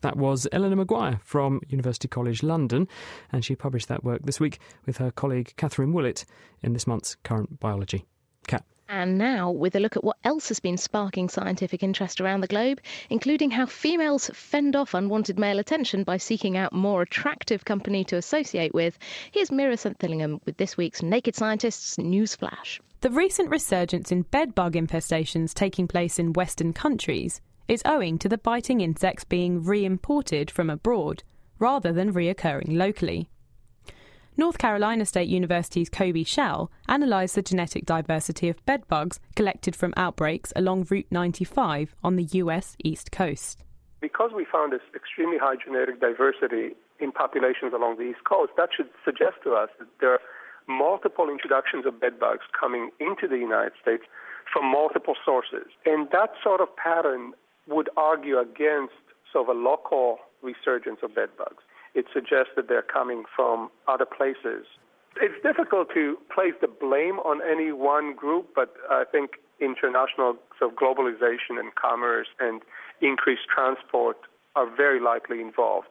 That 0.00 0.16
was 0.16 0.46
Eleanor 0.52 0.76
Maguire 0.76 1.20
from 1.24 1.60
University 1.68 2.06
College 2.06 2.42
London, 2.42 2.86
and 3.32 3.44
she 3.44 3.56
published 3.56 3.88
that 3.88 4.04
work 4.04 4.22
this 4.24 4.38
week 4.38 4.60
with 4.86 4.98
her 4.98 5.10
colleague 5.10 5.54
Katherine 5.56 5.92
Woollett 5.92 6.24
in 6.62 6.72
this 6.72 6.86
month's 6.86 7.16
Current 7.24 7.58
Biology. 7.58 8.04
Kat. 8.46 8.64
And 8.90 9.18
now, 9.18 9.50
with 9.50 9.76
a 9.76 9.80
look 9.80 9.96
at 9.96 10.04
what 10.04 10.16
else 10.24 10.48
has 10.48 10.60
been 10.60 10.78
sparking 10.78 11.28
scientific 11.28 11.82
interest 11.82 12.22
around 12.22 12.40
the 12.40 12.46
globe, 12.46 12.80
including 13.10 13.50
how 13.50 13.66
females 13.66 14.30
fend 14.32 14.74
off 14.74 14.94
unwanted 14.94 15.38
male 15.38 15.58
attention 15.58 16.04
by 16.04 16.16
seeking 16.16 16.56
out 16.56 16.72
more 16.72 17.02
attractive 17.02 17.66
company 17.66 18.02
to 18.04 18.16
associate 18.16 18.72
with, 18.72 18.98
here's 19.30 19.50
Meera 19.50 19.76
Senthilingam 19.78 20.40
with 20.46 20.56
this 20.56 20.78
week's 20.78 21.02
Naked 21.02 21.36
Scientists 21.36 21.98
News 21.98 22.34
Flash. 22.34 22.80
The 23.02 23.10
recent 23.10 23.50
resurgence 23.50 24.10
in 24.10 24.22
bedbug 24.22 24.72
infestations 24.72 25.52
taking 25.52 25.86
place 25.86 26.18
in 26.18 26.32
Western 26.32 26.72
countries 26.72 27.42
is 27.68 27.82
owing 27.84 28.18
to 28.18 28.28
the 28.28 28.38
biting 28.38 28.80
insects 28.80 29.24
being 29.24 29.62
re 29.62 29.84
imported 29.84 30.50
from 30.50 30.70
abroad 30.70 31.22
rather 31.58 31.92
than 31.92 32.14
reoccurring 32.14 32.78
locally. 32.78 33.28
North 34.38 34.56
Carolina 34.56 35.04
State 35.04 35.28
University's 35.28 35.90
Coby 35.90 36.24
Schal 36.24 36.70
analysed 36.88 37.34
the 37.34 37.42
genetic 37.42 37.84
diversity 37.84 38.48
of 38.48 38.64
bedbugs 38.66 39.18
collected 39.34 39.74
from 39.74 39.92
outbreaks 39.96 40.52
along 40.54 40.86
Route 40.88 41.08
95 41.10 41.96
on 42.04 42.14
the 42.14 42.22
US 42.34 42.76
East 42.84 43.10
Coast. 43.10 43.64
Because 44.00 44.30
we 44.32 44.46
found 44.50 44.72
this 44.72 44.80
extremely 44.94 45.38
high 45.38 45.56
genetic 45.56 46.00
diversity 46.00 46.76
in 47.00 47.10
populations 47.10 47.72
along 47.74 47.96
the 47.96 48.04
East 48.04 48.22
Coast, 48.22 48.52
that 48.56 48.68
should 48.76 48.86
suggest 49.04 49.42
to 49.42 49.54
us 49.54 49.70
that 49.80 49.88
there 50.00 50.12
are 50.12 50.20
multiple 50.68 51.28
introductions 51.28 51.84
of 51.84 52.00
bedbugs 52.00 52.46
coming 52.54 52.90
into 53.00 53.26
the 53.26 53.38
United 53.38 53.72
States 53.82 54.04
from 54.52 54.70
multiple 54.70 55.16
sources. 55.24 55.66
And 55.84 56.06
that 56.12 56.30
sort 56.44 56.60
of 56.60 56.68
pattern 56.76 57.32
would 57.66 57.90
argue 57.96 58.38
against 58.38 59.02
sort 59.32 59.50
of 59.50 59.56
a 59.56 59.58
local 59.58 60.18
resurgence 60.42 61.00
of 61.02 61.12
bedbugs. 61.12 61.64
It 61.98 62.06
suggests 62.14 62.52
that 62.54 62.68
they're 62.68 62.80
coming 62.80 63.24
from 63.34 63.70
other 63.88 64.06
places. 64.06 64.66
It's 65.20 65.34
difficult 65.42 65.88
to 65.94 66.16
place 66.32 66.54
the 66.60 66.68
blame 66.68 67.18
on 67.30 67.40
any 67.42 67.72
one 67.72 68.14
group, 68.14 68.50
but 68.54 68.72
I 68.88 69.02
think 69.10 69.32
international 69.60 70.36
of 70.62 70.70
globalization 70.76 71.58
and 71.58 71.74
commerce 71.74 72.28
and 72.38 72.62
increased 73.00 73.48
transport 73.52 74.16
are 74.54 74.70
very 74.76 75.00
likely 75.00 75.40
involved. 75.40 75.88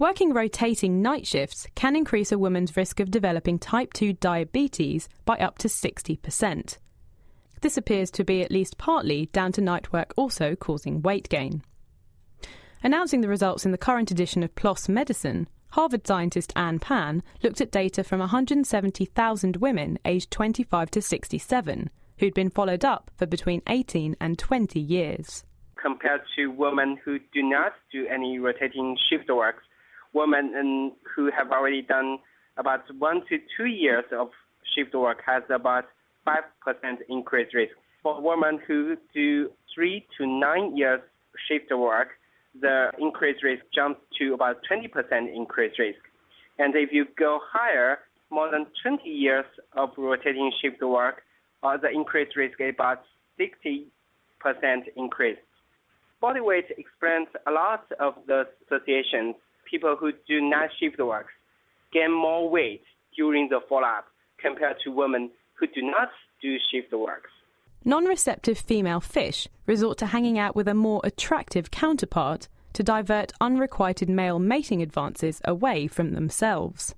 Working 0.00 0.32
rotating 0.32 1.00
night 1.00 1.28
shifts 1.28 1.68
can 1.76 1.94
increase 1.94 2.32
a 2.32 2.38
woman's 2.38 2.76
risk 2.76 2.98
of 2.98 3.12
developing 3.12 3.60
type 3.60 3.92
2 3.92 4.14
diabetes 4.14 5.08
by 5.24 5.36
up 5.36 5.58
to 5.58 5.68
60%. 5.68 6.78
This 7.60 7.76
appears 7.76 8.10
to 8.10 8.24
be 8.24 8.42
at 8.42 8.50
least 8.50 8.78
partly 8.78 9.26
down 9.26 9.52
to 9.52 9.60
night 9.60 9.92
work 9.92 10.12
also 10.16 10.56
causing 10.56 11.02
weight 11.02 11.28
gain. 11.28 11.62
Announcing 12.82 13.20
the 13.20 13.28
results 13.28 13.64
in 13.64 13.72
the 13.72 13.78
current 13.78 14.10
edition 14.10 14.42
of 14.42 14.54
PLOS 14.54 14.88
Medicine, 14.88 15.48
Harvard 15.70 16.06
scientist 16.06 16.52
An 16.54 16.78
Pan 16.78 17.22
looked 17.42 17.60
at 17.60 17.70
data 17.70 18.04
from 18.04 18.20
170,000 18.20 19.56
women 19.56 19.98
aged 20.04 20.30
25 20.30 20.90
to 20.92 21.02
67 21.02 21.90
who'd 22.18 22.34
been 22.34 22.50
followed 22.50 22.84
up 22.84 23.10
for 23.16 23.26
between 23.26 23.62
18 23.68 24.16
and 24.20 24.38
20 24.38 24.80
years. 24.80 25.44
Compared 25.80 26.22
to 26.34 26.46
women 26.48 26.98
who 27.04 27.18
do 27.18 27.42
not 27.42 27.72
do 27.92 28.06
any 28.06 28.38
rotating 28.38 28.96
shift 29.10 29.28
work, 29.28 29.56
women 30.12 30.92
who 31.14 31.30
have 31.30 31.50
already 31.50 31.82
done 31.82 32.18
about 32.56 32.82
one 32.98 33.20
to 33.28 33.38
two 33.56 33.66
years 33.66 34.04
of 34.12 34.30
shift 34.74 34.94
work 34.94 35.18
has 35.26 35.42
about 35.50 35.84
5% 36.26 36.38
increased 37.08 37.54
risk. 37.54 37.74
For 38.02 38.20
women 38.20 38.58
who 38.66 38.96
do 39.12 39.50
three 39.74 40.06
to 40.16 40.26
nine 40.26 40.76
years 40.76 41.00
shift 41.48 41.70
work, 41.70 42.08
the 42.60 42.90
increased 42.98 43.42
risk 43.42 43.62
jumps 43.74 44.00
to 44.18 44.34
about 44.34 44.58
20% 44.70 44.90
increased 45.34 45.78
risk. 45.78 45.98
And 46.58 46.74
if 46.74 46.90
you 46.92 47.06
go 47.18 47.40
higher, 47.52 47.98
more 48.30 48.50
than 48.50 48.66
20 48.82 49.08
years 49.08 49.44
of 49.74 49.90
rotating 49.96 50.50
shift 50.60 50.82
work, 50.82 51.22
uh, 51.62 51.76
the 51.76 51.90
increased 51.90 52.36
risk 52.36 52.60
is 52.60 52.74
about 52.74 53.02
60% 53.38 53.86
increase. 54.96 55.38
Body 56.20 56.40
weight 56.40 56.66
explains 56.76 57.28
a 57.46 57.50
lot 57.50 57.84
of 58.00 58.14
the 58.26 58.46
associations. 58.66 59.34
People 59.70 59.96
who 59.98 60.12
do 60.26 60.40
night 60.40 60.70
shift 60.80 60.98
work 60.98 61.26
gain 61.92 62.12
more 62.12 62.48
weight 62.48 62.82
during 63.16 63.48
the 63.48 63.60
follow-up 63.68 64.06
compared 64.40 64.76
to 64.84 64.90
women 64.90 65.30
who 65.54 65.66
do 65.66 65.82
not 65.82 66.10
do 66.42 66.56
shift 66.70 66.92
work. 66.92 67.24
Non 67.88 68.04
receptive 68.04 68.58
female 68.58 68.98
fish 68.98 69.46
resort 69.64 69.96
to 69.98 70.06
hanging 70.06 70.40
out 70.40 70.56
with 70.56 70.66
a 70.66 70.74
more 70.74 71.00
attractive 71.04 71.70
counterpart 71.70 72.48
to 72.72 72.82
divert 72.82 73.30
unrequited 73.40 74.08
male 74.08 74.40
mating 74.40 74.82
advances 74.82 75.40
away 75.44 75.86
from 75.86 76.12
themselves. 76.12 76.96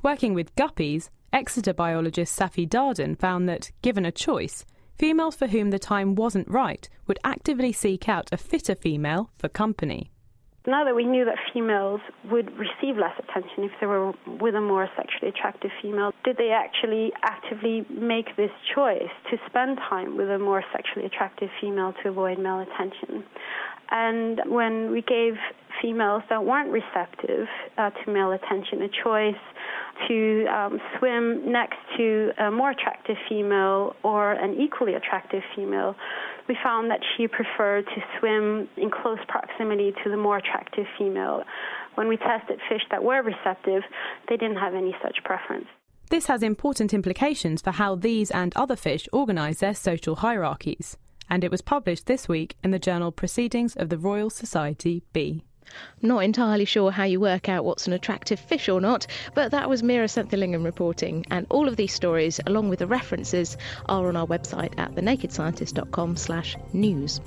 Working 0.00 0.34
with 0.34 0.54
guppies, 0.54 1.10
Exeter 1.32 1.74
biologist 1.74 2.38
Safi 2.38 2.66
Darden 2.66 3.18
found 3.18 3.48
that, 3.48 3.72
given 3.82 4.06
a 4.06 4.12
choice, 4.12 4.64
females 4.96 5.34
for 5.34 5.48
whom 5.48 5.70
the 5.70 5.80
time 5.80 6.14
wasn't 6.14 6.48
right 6.48 6.88
would 7.08 7.18
actively 7.24 7.72
seek 7.72 8.08
out 8.08 8.28
a 8.30 8.36
fitter 8.36 8.76
female 8.76 9.30
for 9.36 9.48
company. 9.48 10.12
Now 10.68 10.84
that 10.84 10.94
we 10.94 11.06
knew 11.06 11.24
that 11.24 11.36
females 11.54 12.02
would 12.30 12.50
receive 12.58 12.98
less 12.98 13.18
attention 13.18 13.64
if 13.64 13.70
they 13.80 13.86
were 13.86 14.12
with 14.38 14.54
a 14.54 14.60
more 14.60 14.86
sexually 14.98 15.30
attractive 15.30 15.70
female, 15.80 16.12
did 16.26 16.36
they 16.36 16.50
actually 16.50 17.10
actively 17.22 17.86
make 17.88 18.36
this 18.36 18.50
choice 18.74 19.08
to 19.30 19.38
spend 19.48 19.78
time 19.78 20.18
with 20.18 20.28
a 20.28 20.38
more 20.38 20.62
sexually 20.70 21.06
attractive 21.06 21.48
female 21.58 21.94
to 22.02 22.10
avoid 22.10 22.38
male 22.38 22.60
attention? 22.60 23.24
And 23.90 24.42
when 24.44 24.90
we 24.90 25.00
gave 25.00 25.36
females 25.80 26.22
that 26.28 26.44
weren't 26.44 26.70
receptive 26.70 27.46
uh, 27.78 27.88
to 27.88 28.12
male 28.12 28.32
attention 28.32 28.82
a 28.82 28.88
choice 29.02 29.40
to 30.06 30.46
um, 30.52 30.80
swim 30.98 31.50
next 31.50 31.78
to 31.96 32.30
a 32.38 32.50
more 32.50 32.72
attractive 32.72 33.16
female 33.26 33.96
or 34.02 34.32
an 34.32 34.60
equally 34.60 34.92
attractive 34.92 35.42
female, 35.56 35.96
we 36.48 36.56
found 36.62 36.90
that 36.90 37.00
she 37.16 37.28
preferred 37.28 37.84
to 37.86 38.02
swim 38.18 38.68
in 38.76 38.90
close 38.90 39.18
proximity 39.28 39.92
to 40.02 40.10
the 40.10 40.16
more 40.16 40.38
attractive 40.38 40.86
female. 40.98 41.42
When 41.94 42.08
we 42.08 42.16
tested 42.16 42.58
fish 42.68 42.82
that 42.90 43.04
were 43.04 43.22
receptive, 43.22 43.82
they 44.28 44.36
didn't 44.36 44.56
have 44.56 44.74
any 44.74 44.96
such 45.02 45.18
preference. 45.24 45.66
This 46.10 46.26
has 46.26 46.42
important 46.42 46.94
implications 46.94 47.60
for 47.60 47.72
how 47.72 47.94
these 47.94 48.30
and 48.30 48.56
other 48.56 48.76
fish 48.76 49.06
organise 49.12 49.60
their 49.60 49.74
social 49.74 50.16
hierarchies, 50.16 50.96
and 51.28 51.44
it 51.44 51.50
was 51.50 51.60
published 51.60 52.06
this 52.06 52.28
week 52.28 52.56
in 52.64 52.70
the 52.70 52.78
journal 52.78 53.12
Proceedings 53.12 53.76
of 53.76 53.90
the 53.90 53.98
Royal 53.98 54.30
Society 54.30 55.02
B. 55.12 55.44
Not 56.02 56.24
entirely 56.24 56.64
sure 56.64 56.90
how 56.90 57.04
you 57.04 57.20
work 57.20 57.48
out 57.48 57.64
what's 57.64 57.86
an 57.86 57.92
attractive 57.92 58.38
fish 58.38 58.68
or 58.68 58.80
not, 58.80 59.06
but 59.34 59.50
that 59.50 59.68
was 59.68 59.82
Meera 59.82 60.08
Senthilingam 60.08 60.64
reporting, 60.64 61.24
and 61.30 61.46
all 61.50 61.68
of 61.68 61.76
these 61.76 61.92
stories, 61.92 62.40
along 62.46 62.68
with 62.68 62.78
the 62.78 62.86
references, 62.86 63.56
are 63.86 64.08
on 64.08 64.16
our 64.16 64.26
website 64.26 64.78
at 64.78 64.94
thenakedscientist.com 64.94 66.16
slash 66.16 66.56
news. 66.72 67.20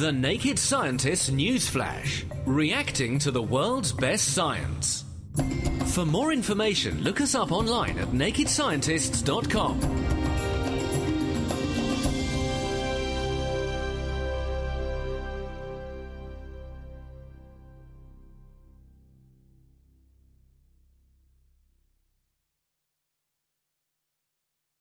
The 0.00 0.10
Naked 0.10 0.58
Scientist 0.58 1.32
Newsflash, 1.32 2.24
reacting 2.44 3.20
to 3.20 3.30
the 3.30 3.42
world's 3.42 3.92
best 3.92 4.34
science. 4.34 5.04
For 5.94 6.04
more 6.04 6.32
information, 6.32 7.04
look 7.04 7.20
us 7.20 7.36
up 7.36 7.52
online 7.52 7.98
at 7.98 8.08
nakedscientists.com. 8.08 10.15